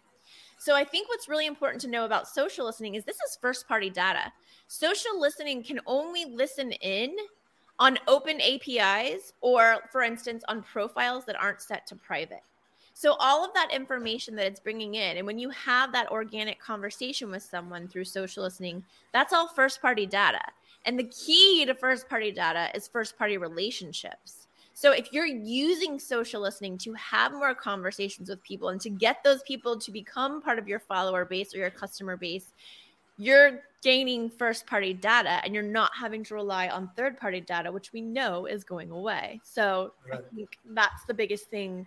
So 0.58 0.74
I 0.74 0.84
think 0.84 1.08
what's 1.08 1.28
really 1.28 1.46
important 1.46 1.80
to 1.82 1.88
know 1.88 2.04
about 2.04 2.28
social 2.28 2.66
listening 2.66 2.94
is 2.94 3.04
this 3.04 3.16
is 3.16 3.38
first 3.40 3.68
party 3.68 3.90
data. 3.90 4.32
Social 4.68 5.20
listening 5.20 5.62
can 5.62 5.80
only 5.86 6.24
listen 6.24 6.72
in 6.72 7.14
on 7.78 7.98
open 8.08 8.40
APIs 8.40 9.32
or, 9.40 9.78
for 9.92 10.02
instance, 10.02 10.42
on 10.48 10.62
profiles 10.62 11.24
that 11.26 11.40
aren't 11.40 11.60
set 11.60 11.86
to 11.88 11.94
private. 11.94 12.40
So, 12.94 13.14
all 13.20 13.44
of 13.44 13.52
that 13.52 13.74
information 13.74 14.34
that 14.36 14.46
it's 14.46 14.58
bringing 14.58 14.94
in, 14.94 15.18
and 15.18 15.26
when 15.26 15.38
you 15.38 15.50
have 15.50 15.92
that 15.92 16.10
organic 16.10 16.58
conversation 16.58 17.30
with 17.30 17.42
someone 17.42 17.88
through 17.88 18.04
social 18.04 18.42
listening, 18.42 18.82
that's 19.12 19.34
all 19.34 19.48
first 19.48 19.82
party 19.82 20.06
data. 20.06 20.40
And 20.86 20.98
the 20.98 21.04
key 21.04 21.66
to 21.66 21.74
first 21.74 22.08
party 22.08 22.32
data 22.32 22.70
is 22.74 22.88
first 22.88 23.18
party 23.18 23.36
relationships. 23.36 24.46
So, 24.72 24.92
if 24.92 25.12
you're 25.12 25.26
using 25.26 25.98
social 25.98 26.40
listening 26.40 26.78
to 26.78 26.92
have 26.94 27.32
more 27.32 27.54
conversations 27.54 28.28
with 28.28 28.42
people 28.42 28.68
and 28.68 28.80
to 28.82 28.90
get 28.90 29.24
those 29.24 29.42
people 29.42 29.78
to 29.78 29.90
become 29.90 30.40
part 30.40 30.58
of 30.58 30.68
your 30.68 30.80
follower 30.80 31.24
base 31.24 31.54
or 31.54 31.58
your 31.58 31.70
customer 31.70 32.16
base, 32.16 32.52
you're 33.18 33.62
gaining 33.82 34.28
first 34.28 34.66
party 34.66 34.92
data 34.92 35.40
and 35.44 35.54
you're 35.54 35.62
not 35.62 35.90
having 35.98 36.22
to 36.24 36.34
rely 36.34 36.68
on 36.68 36.90
third 36.96 37.16
party 37.18 37.40
data, 37.40 37.70
which 37.72 37.92
we 37.92 38.00
know 38.00 38.46
is 38.46 38.64
going 38.64 38.90
away. 38.90 39.40
So 39.44 39.92
right. 40.10 40.20
I 40.20 40.34
think 40.34 40.58
that's 40.70 41.04
the 41.06 41.14
biggest 41.14 41.46
thing. 41.46 41.86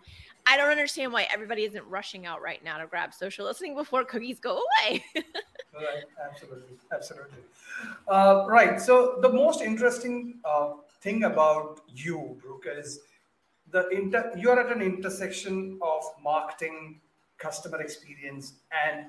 I 0.49 0.57
don't 0.57 0.71
understand 0.71 1.13
why 1.13 1.27
everybody 1.31 1.63
isn't 1.65 1.85
rushing 1.87 2.25
out 2.25 2.41
right 2.41 2.63
now 2.63 2.79
to 2.79 2.87
grab 2.87 3.13
social 3.13 3.45
listening 3.45 3.75
before 3.75 4.03
cookies 4.03 4.39
go 4.39 4.63
away. 4.81 5.03
right, 5.15 6.03
absolutely, 6.27 6.75
absolutely. 6.91 7.37
Uh, 8.07 8.45
right. 8.47 8.81
So 8.81 9.19
the 9.21 9.31
most 9.31 9.61
interesting 9.61 10.39
uh, 10.43 10.71
thing 11.01 11.25
about 11.25 11.81
you, 11.93 12.35
Brooke, 12.41 12.65
is 12.75 13.01
the 13.71 13.87
inter- 13.89 14.33
you 14.35 14.49
are 14.49 14.59
at 14.59 14.75
an 14.75 14.81
intersection 14.81 15.77
of 15.83 16.03
marketing, 16.23 16.99
customer 17.37 17.79
experience 17.79 18.53
and 18.85 19.05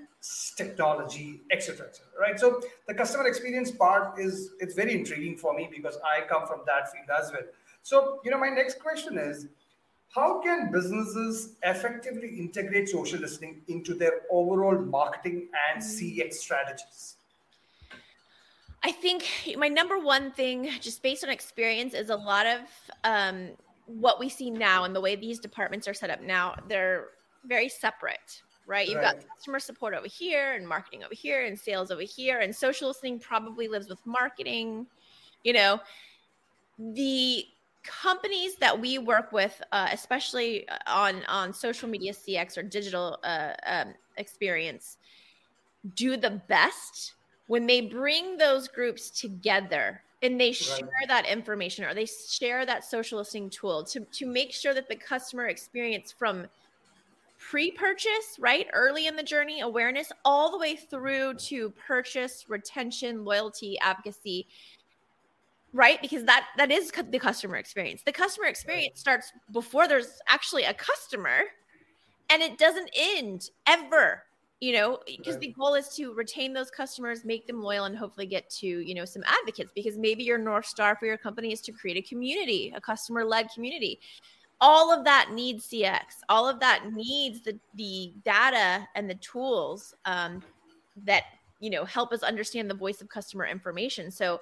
technology 0.57 1.41
etc 1.51 1.87
etc 1.89 2.07
right 2.21 2.39
so 2.39 2.63
the 2.87 2.95
customer 2.95 3.27
experience 3.27 3.73
part 3.73 4.21
is 4.21 4.51
it's 4.61 4.75
very 4.75 4.95
intriguing 4.95 5.37
for 5.37 5.53
me 5.53 5.69
because 5.75 5.99
i 6.05 6.25
come 6.29 6.47
from 6.47 6.61
that 6.65 6.93
field 6.93 7.07
as 7.21 7.33
well 7.33 7.43
so 7.83 8.21
you 8.25 8.31
know 8.31 8.39
my 8.39 8.49
next 8.49 8.79
question 8.79 9.19
is 9.19 9.49
how 10.15 10.41
can 10.41 10.73
businesses 10.73 11.55
effectively 11.63 12.29
integrate 12.29 12.89
social 12.89 13.19
listening 13.19 13.63
into 13.69 13.95
their 13.95 14.23
overall 14.31 14.79
marketing 14.79 15.49
and 15.71 15.83
mm. 15.83 15.87
cx 15.87 16.35
strategies 16.35 17.17
i 18.83 18.91
think 18.91 19.25
my 19.57 19.69
number 19.69 19.99
one 19.99 20.31
thing 20.33 20.69
just 20.81 21.03
based 21.03 21.25
on 21.25 21.31
experience 21.31 21.95
is 21.95 22.11
a 22.11 22.17
lot 22.17 22.47
of 22.47 22.61
um, 23.05 23.51
what 23.87 24.21
we 24.21 24.29
see 24.29 24.51
now 24.51 24.85
and 24.85 24.95
the 24.95 25.01
way 25.01 25.17
these 25.17 25.39
departments 25.39 25.87
are 25.89 25.95
set 25.95 26.11
up 26.11 26.23
now 26.23 26.55
they're 26.69 27.09
very 27.45 27.69
separate, 27.69 28.43
right? 28.67 28.87
You've 28.87 28.99
right. 28.99 29.17
got 29.17 29.29
customer 29.37 29.59
support 29.59 29.95
over 29.95 30.07
here 30.07 30.55
and 30.55 30.67
marketing 30.67 31.05
over 31.05 31.15
here 31.15 31.45
and 31.45 31.59
sales 31.59 31.91
over 31.91 32.03
here 32.03 32.41
and 32.41 32.55
social 32.55 32.89
listening 32.89 33.19
probably 33.19 33.69
lives 33.69 33.89
with 33.89 34.05
marketing. 34.07 34.87
You 35.45 35.55
know, 35.55 35.81
the 36.79 37.45
companies 37.83 38.57
that 38.57 38.79
we 38.79 38.99
work 38.99 39.33
with, 39.33 39.61
uh, 39.73 39.89
especially 39.93 40.67
on 40.87 41.25
on 41.27 41.53
social 41.53 41.89
media 41.89 42.13
CX 42.13 42.59
or 42.59 42.63
digital 42.63 43.19
uh, 43.25 43.53
um, 43.67 43.95
experience, 44.17 44.99
do 45.95 46.17
the 46.17 46.43
best 46.49 47.15
when 47.47 47.67
they 47.67 47.81
bring 47.81 48.37
those 48.37 48.69
groups 48.69 49.11
together 49.11 50.03
and 50.23 50.41
they 50.41 50.53
share 50.53 50.85
right. 50.85 51.09
that 51.09 51.27
information 51.27 51.85
or 51.85 51.95
they 51.95 52.07
share 52.07 52.67
that 52.67 52.85
social 52.85 53.19
listening 53.19 53.49
tool 53.49 53.83
to, 53.83 54.01
to 54.13 54.27
make 54.27 54.53
sure 54.53 54.75
that 54.75 54.89
the 54.89 54.97
customer 54.97 55.47
experience 55.47 56.13
from 56.13 56.47
pre 57.39 57.71
purchase, 57.71 58.37
right? 58.39 58.67
Early 58.73 59.07
in 59.07 59.17
the 59.17 59.23
journey, 59.23 59.61
awareness, 59.61 60.13
all 60.25 60.51
the 60.51 60.59
way 60.59 60.77
through 60.77 61.35
to 61.35 61.71
purchase, 61.71 62.45
retention, 62.49 63.25
loyalty, 63.25 63.79
advocacy 63.81 64.47
right? 65.73 66.01
Because 66.01 66.25
that 66.25 66.47
that 66.57 66.71
is 66.71 66.93
the 67.11 67.19
customer 67.19 67.57
experience. 67.57 68.03
The 68.05 68.13
customer 68.13 68.47
experience 68.47 69.01
starts 69.01 69.33
before 69.53 69.89
there's 69.89 70.19
actually 70.29 70.65
a 70.65 70.75
customer 70.75 71.43
and 72.29 72.43
it 72.43 72.59
doesn't 72.59 72.91
end 72.95 73.51
ever 73.67 74.25
you 74.61 74.75
know? 74.75 74.99
Because 75.07 75.39
the 75.39 75.55
goal 75.59 75.75
is 75.75 75.89
to 75.97 76.13
retain 76.13 76.53
those 76.53 76.71
customers 76.71 77.25
make 77.25 77.47
them 77.47 77.63
loyal 77.63 77.87
and 77.87 77.97
hopefully 77.97 78.27
get 78.27 78.49
to 78.51 78.67
you 78.67 78.95
know 78.95 79.05
some 79.05 79.23
advocates. 79.27 79.73
Because 79.75 79.97
maybe 79.97 80.23
your 80.23 80.39
north 80.39 80.67
star 80.67 80.97
for 80.97 81.07
your 81.07 81.17
company 81.17 81.53
is 81.53 81.61
to 81.63 81.73
create 81.73 81.97
a 81.97 82.03
community 82.03 82.73
a 82.77 82.81
customer 82.81 83.25
led 83.25 83.49
community. 83.55 84.01
All 84.61 84.93
of 84.93 85.05
that 85.05 85.31
needs 85.33 85.69
CX. 85.69 86.01
All 86.29 86.47
of 86.47 86.61
that 86.61 86.93
needs 86.93 87.41
the 87.41 87.59
the 87.75 88.13
data 88.25 88.87
and 88.95 89.09
the 89.09 89.15
tools 89.17 89.95
um, 90.05 90.43
that 91.05 91.25
you 91.61 91.71
know 91.71 91.85
help 91.85 92.13
us 92.13 92.23
understand 92.23 92.69
the 92.69 92.75
voice 92.75 93.01
of 93.01 93.09
customer 93.09 93.47
information. 93.47 94.11
So, 94.11 94.41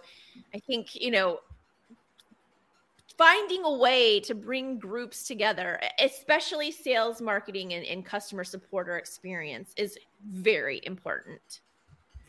I 0.54 0.58
think 0.58 0.94
you 0.94 1.10
know 1.10 1.40
finding 3.18 3.64
a 3.64 3.74
way 3.76 4.20
to 4.20 4.34
bring 4.34 4.78
groups 4.78 5.26
together, 5.26 5.80
especially 5.98 6.70
sales, 6.70 7.20
marketing, 7.20 7.74
and, 7.74 7.84
and 7.84 8.06
customer 8.06 8.44
support 8.44 8.88
or 8.88 8.96
experience, 8.96 9.74
is 9.76 9.98
very 10.30 10.80
important. 10.84 11.60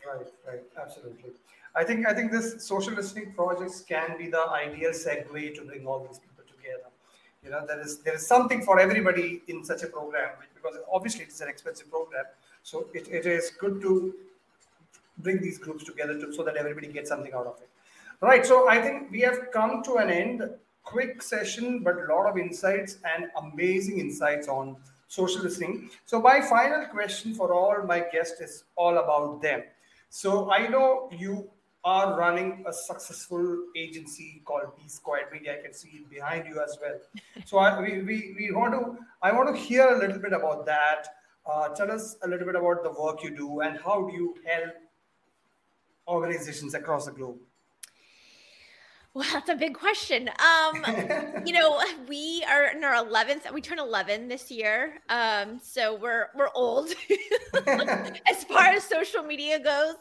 Right, 0.06 0.26
right, 0.48 0.62
absolutely. 0.82 1.32
I 1.76 1.84
think 1.84 2.08
I 2.08 2.14
think 2.14 2.32
this 2.32 2.66
social 2.66 2.94
listening 2.94 3.34
projects 3.34 3.82
can 3.82 4.18
be 4.18 4.28
the 4.28 4.50
ideal 4.50 4.92
segue 4.92 5.56
to 5.56 5.62
bring 5.64 5.86
all 5.86 6.00
these 6.00 6.20
people 6.20 6.44
together. 6.56 6.90
you 7.44 7.52
know 7.52 7.66
there 7.68 7.80
is 7.80 8.00
there 8.06 8.16
is 8.16 8.26
something 8.26 8.62
for 8.68 8.80
everybody 8.80 9.42
in 9.48 9.64
such 9.64 9.84
a 9.84 9.88
program 9.88 10.32
because 10.56 10.76
obviously 10.92 11.24
it's 11.24 11.42
an 11.42 11.50
expensive 11.54 11.90
program 11.90 12.26
so 12.64 12.88
it, 12.94 13.08
it 13.20 13.26
is 13.26 13.52
good 13.64 13.76
to 13.86 14.14
bring 15.20 15.42
these 15.42 15.58
groups 15.58 15.84
together 15.84 16.20
to, 16.20 16.34
so 16.34 16.44
that 16.44 16.56
everybody 16.58 16.88
gets 16.88 17.10
something 17.10 17.34
out 17.34 17.48
of 17.48 17.58
it 17.62 17.70
Right. 18.22 18.46
So 18.46 18.68
I 18.68 18.82
think 18.82 19.12
we 19.12 19.22
have 19.22 19.52
come 19.54 19.82
to 19.84 19.96
an 19.96 20.10
end. 20.10 20.44
Quick 20.84 21.22
session, 21.22 21.84
but 21.84 21.96
a 21.98 22.14
lot 22.14 22.26
of 22.26 22.38
insights 22.38 22.98
and 23.06 23.28
amazing 23.38 24.00
insights 24.00 24.48
on 24.48 24.76
social 25.08 25.42
listening. 25.42 25.90
So 26.06 26.20
my 26.20 26.42
final 26.42 26.86
question 26.88 27.34
for 27.34 27.54
all 27.54 27.82
my 27.86 28.00
guests 28.12 28.42
is 28.42 28.64
all 28.76 28.98
about 28.98 29.42
them. 29.42 29.64
So 30.10 30.52
I 30.52 30.68
know 30.68 31.10
you 31.18 31.50
are 31.86 32.20
running 32.20 32.66
a 32.68 32.74
successful 32.74 33.68
agency 33.76 34.42
called 34.44 34.76
B 34.78 34.84
Squared 34.88 35.32
Media. 35.32 35.58
I 35.58 35.62
can 35.62 35.74
see 35.74 35.90
it 35.90 36.10
behind 36.10 36.46
you 36.46 36.62
as 36.62 36.78
well. 36.82 37.00
So 37.46 37.60
I, 37.60 37.80
we, 37.80 38.02
we, 38.02 38.36
we 38.38 38.52
want 38.52 38.74
to 38.74 38.98
I 39.22 39.32
want 39.32 39.56
to 39.56 39.62
hear 39.62 39.88
a 39.88 39.98
little 39.98 40.20
bit 40.20 40.34
about 40.34 40.66
that. 40.66 41.08
Uh, 41.46 41.70
tell 41.70 41.90
us 41.90 42.18
a 42.24 42.28
little 42.28 42.46
bit 42.46 42.56
about 42.56 42.84
the 42.84 42.92
work 42.92 43.24
you 43.24 43.30
do 43.36 43.62
and 43.62 43.80
how 43.80 44.08
do 44.08 44.14
you 44.14 44.36
help 44.46 44.74
organizations 46.10 46.74
across 46.74 47.06
the 47.06 47.12
globe. 47.12 47.38
Well, 49.14 49.28
that's 49.34 49.50
a 49.50 49.56
big 49.56 49.74
question. 49.74 50.30
Um, 50.30 51.44
you 51.46 51.54
know, 51.54 51.82
we 52.08 52.44
are 52.50 52.68
in 52.68 52.84
our 52.84 53.04
11th, 53.04 53.52
we 53.52 53.62
turn 53.62 53.80
11 53.80 54.28
this 54.28 54.52
year. 54.52 55.00
Um, 55.10 55.60
so 55.62 55.96
we're, 55.96 56.28
we're 56.36 56.50
old 56.54 56.90
as 58.30 58.44
far 58.44 58.66
as 58.66 58.84
social 58.84 59.24
media 59.24 59.60
goes. 59.60 59.96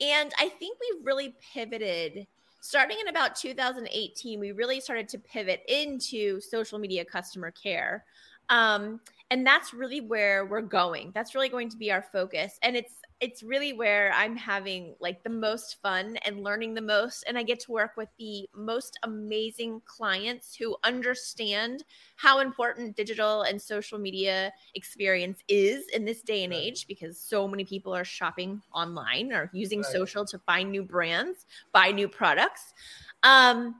And 0.00 0.32
I 0.38 0.48
think 0.48 0.78
we 0.80 1.04
really 1.04 1.34
pivoted 1.52 2.26
starting 2.60 2.98
in 3.00 3.08
about 3.08 3.36
2018. 3.36 4.40
We 4.40 4.52
really 4.52 4.80
started 4.80 5.08
to 5.10 5.18
pivot 5.18 5.62
into 5.68 6.40
social 6.40 6.78
media 6.78 7.04
customer 7.04 7.50
care. 7.50 8.04
Um, 8.48 9.00
and 9.30 9.46
that's 9.46 9.74
really 9.74 10.00
where 10.00 10.46
we're 10.46 10.62
going. 10.62 11.12
That's 11.14 11.34
really 11.34 11.48
going 11.48 11.68
to 11.70 11.76
be 11.76 11.90
our 11.92 12.02
focus. 12.02 12.58
And 12.62 12.76
it's 12.76 12.92
it's 13.20 13.42
really 13.42 13.72
where 13.72 14.12
I'm 14.14 14.36
having 14.36 14.94
like 15.00 15.22
the 15.22 15.30
most 15.30 15.80
fun 15.80 16.16
and 16.24 16.42
learning 16.42 16.74
the 16.74 16.82
most. 16.82 17.24
And 17.26 17.38
I 17.38 17.42
get 17.42 17.60
to 17.60 17.72
work 17.72 17.92
with 17.96 18.10
the 18.18 18.46
most 18.54 18.98
amazing 19.04 19.80
clients 19.86 20.54
who 20.54 20.76
understand 20.84 21.84
how 22.16 22.40
important 22.40 22.94
digital 22.94 23.42
and 23.42 23.60
social 23.60 23.98
media 23.98 24.52
experience 24.74 25.38
is 25.48 25.86
in 25.94 26.04
this 26.04 26.20
day 26.20 26.44
and 26.44 26.52
right. 26.52 26.62
age 26.62 26.86
because 26.86 27.18
so 27.18 27.48
many 27.48 27.64
people 27.64 27.94
are 27.94 28.04
shopping 28.04 28.60
online 28.74 29.32
or 29.32 29.50
using 29.54 29.80
right. 29.80 29.92
social 29.92 30.26
to 30.26 30.38
find 30.40 30.70
new 30.70 30.82
brands, 30.82 31.46
buy 31.72 31.90
new 31.90 32.08
products. 32.08 32.74
Um, 33.22 33.76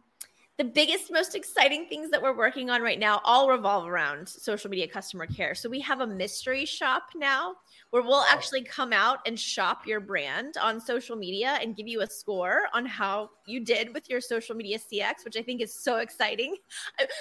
the 0.56 0.64
biggest, 0.64 1.12
most 1.12 1.34
exciting 1.34 1.86
things 1.86 2.10
that 2.10 2.22
we're 2.22 2.34
working 2.34 2.70
on 2.70 2.80
right 2.80 2.98
now 2.98 3.20
all 3.24 3.50
revolve 3.50 3.86
around 3.86 4.26
social 4.26 4.70
media 4.70 4.88
customer 4.88 5.26
care. 5.26 5.54
So 5.54 5.68
we 5.68 5.80
have 5.80 6.00
a 6.00 6.06
mystery 6.06 6.64
shop 6.64 7.08
now 7.14 7.56
where 7.96 8.04
we'll 8.04 8.24
actually 8.28 8.62
come 8.62 8.92
out 8.92 9.20
and 9.24 9.40
shop 9.40 9.86
your 9.86 10.00
brand 10.00 10.56
on 10.60 10.78
social 10.78 11.16
media 11.16 11.56
and 11.62 11.74
give 11.74 11.88
you 11.88 12.02
a 12.02 12.06
score 12.06 12.64
on 12.74 12.84
how 12.84 13.30
you 13.46 13.58
did 13.58 13.94
with 13.94 14.10
your 14.10 14.20
social 14.20 14.54
media 14.54 14.78
CX, 14.78 15.24
which 15.24 15.34
I 15.34 15.40
think 15.40 15.62
is 15.62 15.72
so 15.72 15.96
exciting. 15.96 16.56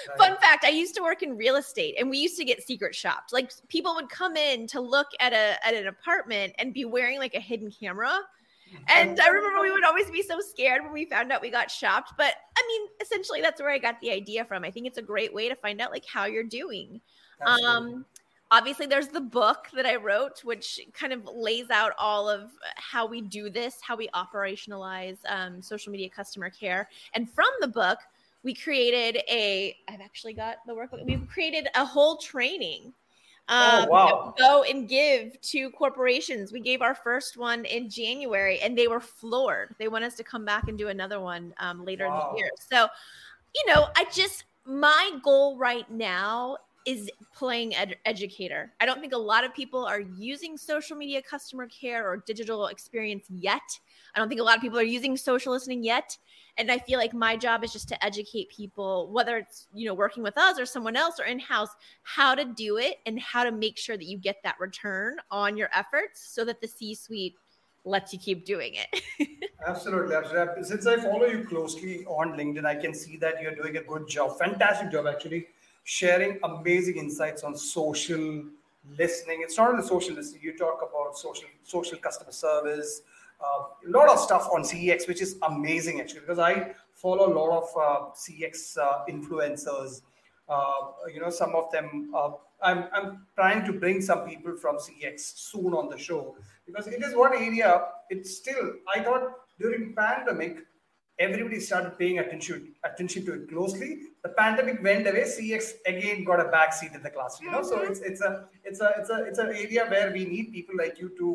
Right. 0.08 0.18
Fun 0.18 0.36
fact 0.38 0.64
I 0.64 0.68
used 0.68 0.94
to 0.96 1.02
work 1.02 1.22
in 1.22 1.36
real 1.36 1.56
estate 1.56 1.96
and 1.98 2.10
we 2.10 2.18
used 2.18 2.36
to 2.36 2.44
get 2.44 2.62
secret 2.62 2.94
shopped. 2.94 3.32
Like 3.32 3.50
people 3.68 3.94
would 3.94 4.08
come 4.10 4.36
in 4.36 4.66
to 4.68 4.80
look 4.80 5.08
at 5.18 5.32
a 5.32 5.64
at 5.66 5.74
an 5.74 5.86
apartment 5.86 6.52
and 6.58 6.74
be 6.74 6.84
wearing 6.84 7.18
like 7.18 7.34
a 7.34 7.40
hidden 7.40 7.70
camera 7.70 8.20
and 8.88 9.20
I 9.20 9.28
remember 9.28 9.62
we 9.62 9.72
would 9.72 9.84
always 9.84 10.10
be 10.10 10.22
so 10.22 10.40
scared 10.40 10.82
when 10.82 10.92
we 10.92 11.06
found 11.06 11.32
out 11.32 11.40
we 11.42 11.50
got 11.50 11.70
shopped. 11.70 12.12
But 12.16 12.34
I 12.56 12.62
mean, 12.68 12.88
essentially, 13.00 13.40
that's 13.40 13.60
where 13.60 13.70
I 13.70 13.78
got 13.78 14.00
the 14.00 14.10
idea 14.10 14.44
from. 14.44 14.64
I 14.64 14.70
think 14.70 14.86
it's 14.86 14.98
a 14.98 15.02
great 15.02 15.32
way 15.32 15.48
to 15.48 15.54
find 15.54 15.80
out 15.80 15.90
like 15.90 16.04
how 16.06 16.26
you're 16.26 16.44
doing. 16.44 17.00
Um, 17.44 18.04
obviously, 18.50 18.86
there's 18.86 19.08
the 19.08 19.20
book 19.20 19.68
that 19.74 19.86
I 19.86 19.96
wrote, 19.96 20.44
which 20.44 20.80
kind 20.92 21.12
of 21.12 21.24
lays 21.24 21.70
out 21.70 21.92
all 21.98 22.28
of 22.28 22.50
how 22.76 23.06
we 23.06 23.20
do 23.20 23.50
this, 23.50 23.78
how 23.80 23.96
we 23.96 24.08
operationalize 24.08 25.18
um, 25.28 25.62
social 25.62 25.92
media 25.92 26.08
customer 26.08 26.50
care. 26.50 26.88
And 27.14 27.30
from 27.30 27.48
the 27.60 27.68
book, 27.68 27.98
we 28.42 28.54
created 28.54 29.22
a. 29.28 29.76
I've 29.88 30.00
actually 30.00 30.34
got 30.34 30.56
the 30.66 30.74
workbook. 30.74 31.04
We've 31.04 31.28
created 31.28 31.68
a 31.74 31.84
whole 31.84 32.16
training 32.18 32.92
Oh, 33.48 33.54
um, 33.54 33.88
oh, 33.88 33.92
wow. 33.92 34.34
go 34.36 34.62
and 34.64 34.88
give 34.88 35.40
to 35.40 35.70
corporations. 35.70 36.52
We 36.52 36.60
gave 36.60 36.82
our 36.82 36.94
first 36.94 37.36
one 37.36 37.64
in 37.64 37.88
January 37.88 38.58
and 38.58 38.76
they 38.76 38.88
were 38.88 39.00
floored. 39.00 39.74
They 39.78 39.88
want 39.88 40.04
us 40.04 40.14
to 40.16 40.24
come 40.24 40.44
back 40.44 40.68
and 40.68 40.76
do 40.76 40.88
another 40.88 41.20
one 41.20 41.54
um, 41.58 41.84
later 41.84 42.08
wow. 42.08 42.30
in 42.30 42.34
the 42.34 42.40
year. 42.40 42.50
So, 42.58 42.88
you 43.54 43.72
know, 43.72 43.86
I 43.96 44.04
just, 44.12 44.44
my 44.64 45.12
goal 45.22 45.56
right 45.58 45.88
now 45.90 46.56
is 46.86 47.10
playing 47.34 47.74
ed- 47.74 47.96
educator. 48.04 48.72
I 48.80 48.86
don't 48.86 49.00
think 49.00 49.12
a 49.12 49.18
lot 49.18 49.44
of 49.44 49.52
people 49.52 49.84
are 49.84 50.00
using 50.00 50.56
social 50.56 50.96
media 50.96 51.20
customer 51.20 51.66
care 51.66 52.08
or 52.08 52.18
digital 52.26 52.68
experience 52.68 53.26
yet. 53.28 53.62
I 54.14 54.20
don't 54.20 54.28
think 54.28 54.40
a 54.40 54.44
lot 54.44 54.56
of 54.56 54.62
people 54.62 54.78
are 54.78 54.84
using 54.84 55.16
social 55.16 55.52
listening 55.52 55.82
yet 55.82 56.16
and 56.58 56.70
i 56.70 56.78
feel 56.78 56.98
like 56.98 57.12
my 57.12 57.36
job 57.36 57.64
is 57.64 57.72
just 57.72 57.88
to 57.88 58.04
educate 58.04 58.48
people 58.48 59.10
whether 59.12 59.36
it's 59.36 59.68
you 59.74 59.86
know 59.86 59.94
working 59.94 60.22
with 60.22 60.36
us 60.38 60.58
or 60.58 60.66
someone 60.66 60.96
else 60.96 61.20
or 61.20 61.24
in-house 61.24 61.70
how 62.02 62.34
to 62.34 62.44
do 62.44 62.78
it 62.78 62.96
and 63.06 63.20
how 63.20 63.44
to 63.44 63.52
make 63.52 63.78
sure 63.78 63.96
that 63.96 64.06
you 64.06 64.18
get 64.18 64.36
that 64.42 64.56
return 64.58 65.16
on 65.30 65.56
your 65.56 65.68
efforts 65.74 66.28
so 66.28 66.44
that 66.44 66.60
the 66.60 66.68
c 66.68 66.94
suite 66.94 67.34
lets 67.84 68.12
you 68.12 68.18
keep 68.18 68.44
doing 68.44 68.74
it 68.74 69.50
absolutely 69.66 70.14
absolutely 70.14 70.64
since 70.64 70.86
i 70.86 70.96
follow 70.96 71.26
you 71.26 71.44
closely 71.44 72.04
on 72.06 72.32
linkedin 72.32 72.64
i 72.64 72.74
can 72.74 72.92
see 72.92 73.16
that 73.16 73.40
you're 73.40 73.54
doing 73.54 73.76
a 73.76 73.82
good 73.82 74.08
job 74.08 74.38
fantastic 74.38 74.90
job 74.90 75.06
actually 75.06 75.46
sharing 75.86 76.38
amazing 76.42 76.96
insights 76.96 77.42
on 77.42 77.56
social 77.56 78.44
listening 78.98 79.38
it's 79.42 79.56
not 79.56 79.70
only 79.70 79.82
social 79.86 80.14
listening 80.14 80.42
you 80.42 80.56
talk 80.56 80.78
about 80.88 81.16
social 81.16 81.48
social 81.64 81.98
customer 81.98 82.32
service 82.32 83.02
uh, 83.40 83.64
a 83.86 83.90
lot 83.90 84.08
of 84.08 84.18
stuff 84.18 84.48
on 84.52 84.62
CX, 84.62 85.06
which 85.08 85.20
is 85.20 85.36
amazing 85.42 86.00
actually, 86.00 86.20
because 86.20 86.38
I 86.38 86.72
follow 86.94 87.32
a 87.32 87.34
lot 87.34 87.50
of 87.62 87.68
uh, 87.76 88.14
CX 88.14 88.78
uh, 88.78 89.04
influencers. 89.08 90.02
Uh, 90.48 90.92
you 91.12 91.20
know, 91.20 91.30
some 91.30 91.54
of 91.54 91.70
them. 91.70 92.12
Uh, 92.14 92.30
I'm 92.62 92.84
I'm 92.92 93.26
trying 93.34 93.66
to 93.66 93.72
bring 93.72 94.00
some 94.00 94.20
people 94.26 94.56
from 94.56 94.76
CX 94.76 95.20
soon 95.20 95.74
on 95.74 95.90
the 95.90 95.98
show 95.98 96.36
because 96.66 96.86
it 96.86 97.02
is 97.02 97.14
one 97.14 97.34
area. 97.34 97.82
It's 98.08 98.36
still. 98.36 98.74
I 98.94 99.00
thought 99.00 99.34
during 99.60 99.94
pandemic, 99.94 100.64
everybody 101.18 101.60
started 101.60 101.98
paying 101.98 102.20
attention 102.20 102.74
attention 102.84 103.26
to 103.26 103.34
it 103.34 103.50
closely. 103.50 103.98
The 104.26 104.32
pandemic 104.38 104.82
went 104.82 105.06
away. 105.06 105.22
CX 105.22 105.74
again 105.86 106.24
got 106.24 106.40
a 106.40 106.48
backseat 106.56 106.94
in 106.96 107.02
the 107.02 107.10
classroom. 107.10 107.46
You 107.46 107.52
know, 107.52 107.62
mm-hmm. 107.62 107.84
so 107.84 107.90
it's 107.90 108.00
it's 108.00 108.20
a 108.20 108.48
it's 108.64 108.80
a 108.80 108.88
it's 108.98 109.10
a 109.10 109.18
it's 109.24 109.38
an 109.38 109.50
area 109.64 109.86
where 109.92 110.10
we 110.12 110.24
need 110.24 110.52
people 110.52 110.74
like 110.76 110.98
you 110.98 111.10
to 111.18 111.28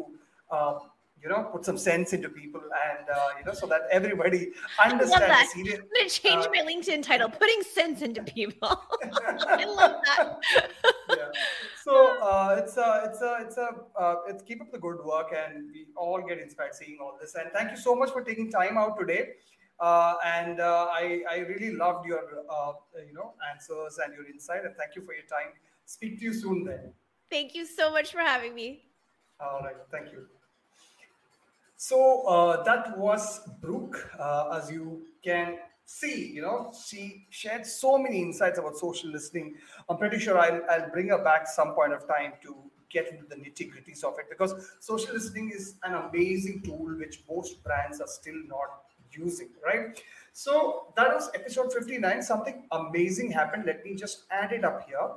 uh, 0.52 0.80
you 1.24 1.30
know 1.30 1.44
put 1.52 1.64
some 1.64 1.78
sense 1.78 2.14
into 2.14 2.30
people 2.30 2.62
and 2.62 3.10
uh, 3.10 3.30
you 3.38 3.46
know 3.46 3.54
so 3.54 3.68
that 3.68 3.82
everybody 3.92 4.52
understands 4.84 5.24
I 5.24 5.30
love 5.30 5.30
that. 5.30 5.54
i'm 5.56 5.66
to 5.66 6.10
change 6.10 6.46
uh, 6.46 6.50
my 6.54 6.62
linkedin 6.70 7.04
title 7.04 7.30
putting 7.30 7.62
sense 7.62 8.02
into 8.02 8.24
people 8.24 8.70
i 9.48 9.66
love 9.66 9.96
that 10.06 10.40
yeah. 11.10 11.16
so 11.84 12.20
uh, 12.22 12.56
it's 12.58 12.76
a 12.78 13.04
it's 13.06 13.22
a 13.22 13.38
it's 13.42 13.58
a 13.58 13.70
uh, 14.00 14.16
it's 14.28 14.44
keep 14.44 14.62
up 14.62 14.72
the 14.72 14.80
good 14.80 15.04
work 15.06 15.32
and 15.46 15.70
we 15.72 15.86
all 15.96 16.22
get 16.28 16.40
inspired 16.40 16.74
seeing 16.74 16.98
all 17.00 17.16
this 17.22 17.36
and 17.36 17.52
thank 17.54 17.70
you 17.70 17.78
so 17.78 17.96
much 17.96 18.10
for 18.12 18.24
taking 18.24 18.52
time 18.52 18.78
out 18.78 18.98
today 19.00 19.30
and 19.82 20.60
uh, 20.60 20.88
I, 20.92 21.24
I 21.30 21.38
really 21.40 21.74
loved 21.76 22.06
your 22.06 22.24
you 23.08 23.14
know 23.14 23.34
answers 23.52 24.00
and 24.04 24.14
your 24.14 24.26
insight 24.28 24.64
and 24.66 24.76
thank 24.76 24.96
you 24.96 25.02
for 25.02 25.14
your 25.14 25.26
time 25.26 25.54
speak 25.86 26.20
to 26.20 26.26
you 26.26 26.34
soon 26.34 26.64
then 26.66 26.94
thank 27.30 27.56
you 27.56 27.66
so 27.66 27.92
much 27.92 28.12
for 28.12 28.20
having 28.20 28.54
me 28.54 28.84
all 29.40 29.62
right 29.62 29.76
thank 29.92 30.12
you 30.12 30.28
so 31.82 32.28
uh, 32.28 32.62
that 32.62 32.96
was 32.96 33.42
Brooke. 33.60 34.08
Uh, 34.20 34.60
as 34.62 34.70
you 34.70 35.02
can 35.24 35.58
see, 35.84 36.28
you 36.28 36.44
know, 36.44 36.72
she 36.88 37.26
shared 37.32 37.66
so 37.66 37.98
many 37.98 38.22
insights 38.22 38.60
about 38.60 38.78
social 38.78 39.10
listening. 39.10 39.56
I'm 39.90 39.98
pretty 39.98 40.20
sure 40.20 40.38
I'll, 40.38 40.62
I'll 40.70 40.92
bring 40.92 41.08
her 41.08 41.24
back 41.24 41.48
some 41.48 41.74
point 41.74 41.92
of 41.94 42.08
time 42.08 42.34
to 42.44 42.56
get 42.92 43.08
into 43.08 43.26
the 43.26 43.36
nitty 43.36 43.72
gritties 43.72 44.04
of 44.04 44.14
it 44.20 44.26
because 44.30 44.54
social 44.80 45.16
listening 45.16 45.52
is 45.56 45.74
an 45.84 45.96
amazing 45.96 46.62
tool 46.62 46.86
which 47.00 47.24
most 47.28 47.64
brands 47.64 48.00
are 48.00 48.08
still 48.08 48.40
not 48.48 48.84
using, 49.12 49.50
right? 49.66 50.02
So 50.34 50.88
that 50.96 51.14
was 51.14 51.30
episode 51.34 51.74
59. 51.74 52.24
Something 52.24 52.64
amazing 52.72 53.32
happened. 53.32 53.66
Let 53.66 53.84
me 53.84 53.96
just 53.96 54.24
add 54.32 54.52
it 54.52 54.64
up 54.64 54.88
here. 54.88 55.10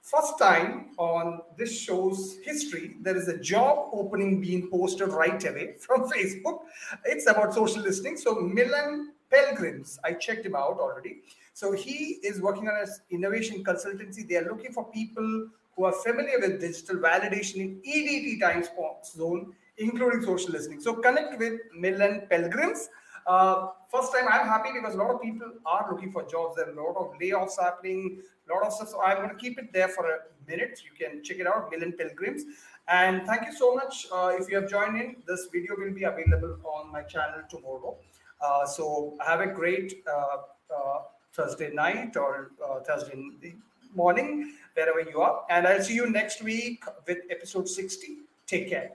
First 0.00 0.38
time 0.38 0.90
on 0.98 1.40
this 1.58 1.76
show's 1.76 2.38
history, 2.44 2.94
there 3.00 3.16
is 3.16 3.26
a 3.26 3.36
job 3.38 3.88
opening 3.92 4.40
being 4.40 4.70
posted 4.70 5.08
right 5.08 5.44
away 5.44 5.74
from 5.80 6.08
Facebook. 6.08 6.60
It's 7.04 7.28
about 7.28 7.54
social 7.54 7.82
listening. 7.82 8.16
So 8.16 8.36
Milan 8.36 9.14
Pelgrims, 9.32 9.98
I 10.04 10.12
checked 10.12 10.46
him 10.46 10.54
out 10.54 10.78
already. 10.78 11.22
So 11.54 11.72
he 11.72 12.18
is 12.22 12.40
working 12.40 12.68
on 12.68 12.76
an 12.76 12.88
innovation 13.10 13.64
consultancy. 13.64 14.28
They 14.28 14.36
are 14.36 14.44
looking 14.44 14.72
for 14.72 14.84
people 14.84 15.48
who 15.74 15.84
are 15.84 15.92
familiar 15.92 16.38
with 16.38 16.60
digital 16.60 16.96
validation 16.96 17.56
in 17.56 17.80
EDT 17.86 18.40
time 18.40 18.64
zone, 19.04 19.54
including 19.78 20.22
social 20.22 20.52
listening. 20.52 20.80
So 20.80 20.94
connect 20.94 21.38
with 21.38 21.60
Milan 21.74 22.28
Pelgrims. 22.30 22.88
Uh, 23.26 23.68
first 23.90 24.12
time 24.12 24.26
I'm 24.30 24.46
happy 24.46 24.70
because 24.72 24.94
a 24.94 24.98
lot 24.98 25.10
of 25.10 25.20
people 25.20 25.50
are 25.64 25.88
looking 25.90 26.12
for 26.12 26.22
jobs. 26.22 26.56
There 26.56 26.68
are 26.68 26.72
a 26.72 26.82
lot 26.84 26.96
of 26.96 27.18
layoffs 27.20 27.60
happening, 27.60 28.22
a 28.48 28.54
lot 28.54 28.64
of 28.64 28.72
stuff. 28.72 28.88
So 28.90 29.02
I'm 29.02 29.16
going 29.16 29.30
to 29.30 29.36
keep 29.36 29.58
it 29.58 29.72
there 29.72 29.88
for 29.88 30.06
a 30.06 30.18
minute. 30.46 30.80
You 30.84 30.92
can 30.96 31.24
check 31.24 31.38
it 31.38 31.46
out, 31.46 31.70
Milan 31.70 31.94
Pelgrims. 31.98 32.42
And 32.88 33.26
thank 33.26 33.46
you 33.46 33.52
so 33.52 33.74
much. 33.74 34.06
Uh, 34.12 34.32
if 34.38 34.48
you 34.48 34.56
have 34.56 34.70
joined 34.70 34.96
in, 34.96 35.16
this 35.26 35.48
video 35.52 35.74
will 35.76 35.92
be 35.92 36.04
available 36.04 36.56
on 36.64 36.92
my 36.92 37.02
channel 37.02 37.42
tomorrow. 37.50 37.96
Uh, 38.40 38.66
so 38.66 39.16
have 39.26 39.40
a 39.40 39.46
great 39.46 40.04
uh, 40.06 40.74
uh, 40.74 40.98
Thursday 41.32 41.72
night 41.72 42.16
or 42.16 42.52
uh, 42.64 42.80
Thursday 42.80 43.56
morning, 43.94 44.52
wherever 44.74 45.00
you 45.00 45.20
are. 45.20 45.42
And 45.50 45.66
I'll 45.66 45.82
see 45.82 45.94
you 45.94 46.08
next 46.08 46.42
week 46.42 46.84
with 47.06 47.18
episode 47.30 47.68
60. 47.68 48.18
Take 48.46 48.68
care. 48.70 48.92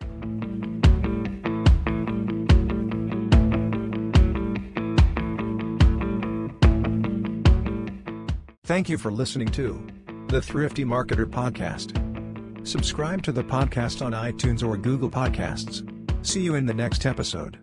Thank 8.72 8.88
you 8.88 8.98
for 8.98 9.12
listening 9.12 9.50
to 9.50 9.86
the 10.28 10.42
Thrifty 10.42 10.86
Marketer 10.86 11.26
Podcast. 11.26 11.92
Subscribe 12.66 13.22
to 13.24 13.34
the 13.34 13.44
podcast 13.44 14.02
on 14.02 14.14
iTunes 14.14 14.66
or 14.66 14.78
Google 14.78 15.10
Podcasts. 15.10 15.86
See 16.26 16.40
you 16.40 16.56
in 16.56 16.66
the 16.66 16.74
next 16.74 17.06
episode. 17.06 17.60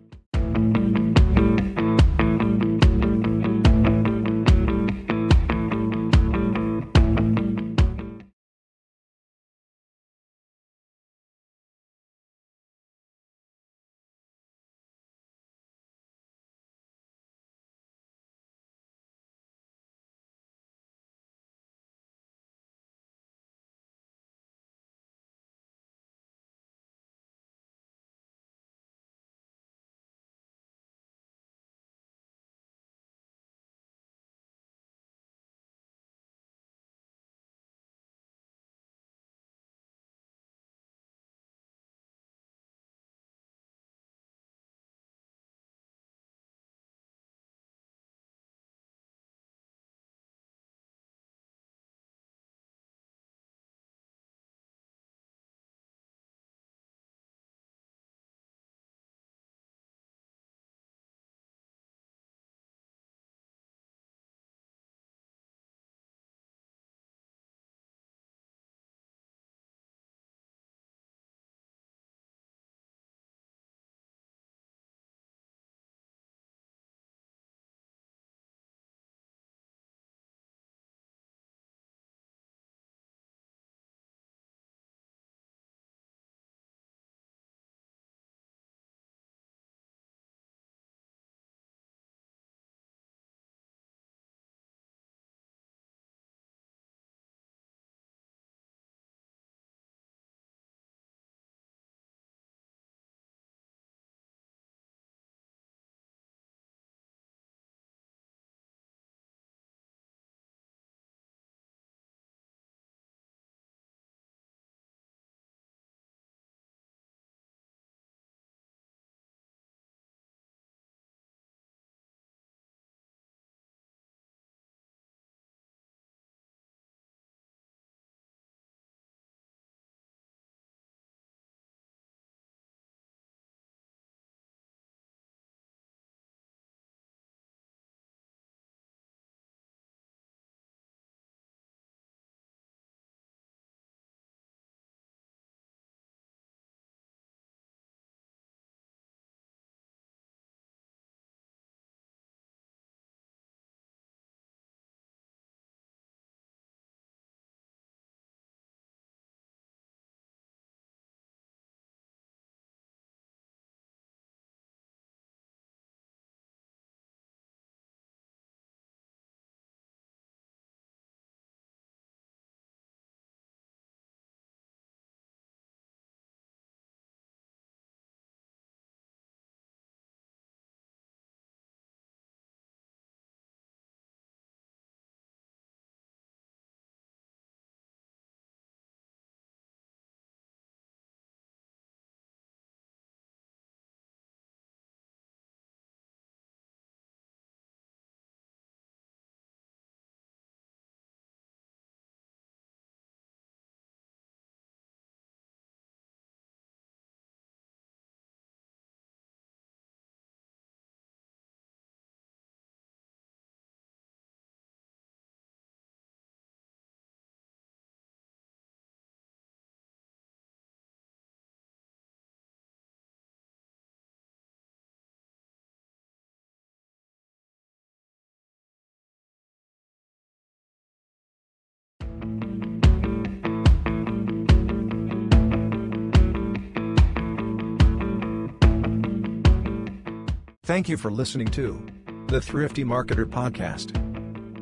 Thank 240.69 240.87
you 240.87 240.97
for 240.97 241.09
listening 241.09 241.47
to 241.47 241.83
the 242.27 242.39
Thrifty 242.39 242.83
Marketer 242.83 243.25
Podcast. 243.25 243.97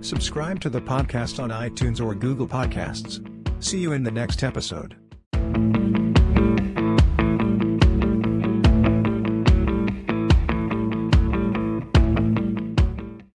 Subscribe 0.01 0.61
to 0.61 0.69
the 0.69 0.79
podcast 0.79 1.43
on 1.43 1.49
iTunes 1.49 1.99
or 1.99 2.15
Google 2.15 2.47
Podcasts. 2.47 3.19
See 3.61 3.79
you 3.79 3.91
in 3.91 4.03
the 4.03 4.11
next 4.11 4.41
episode. 4.41 4.95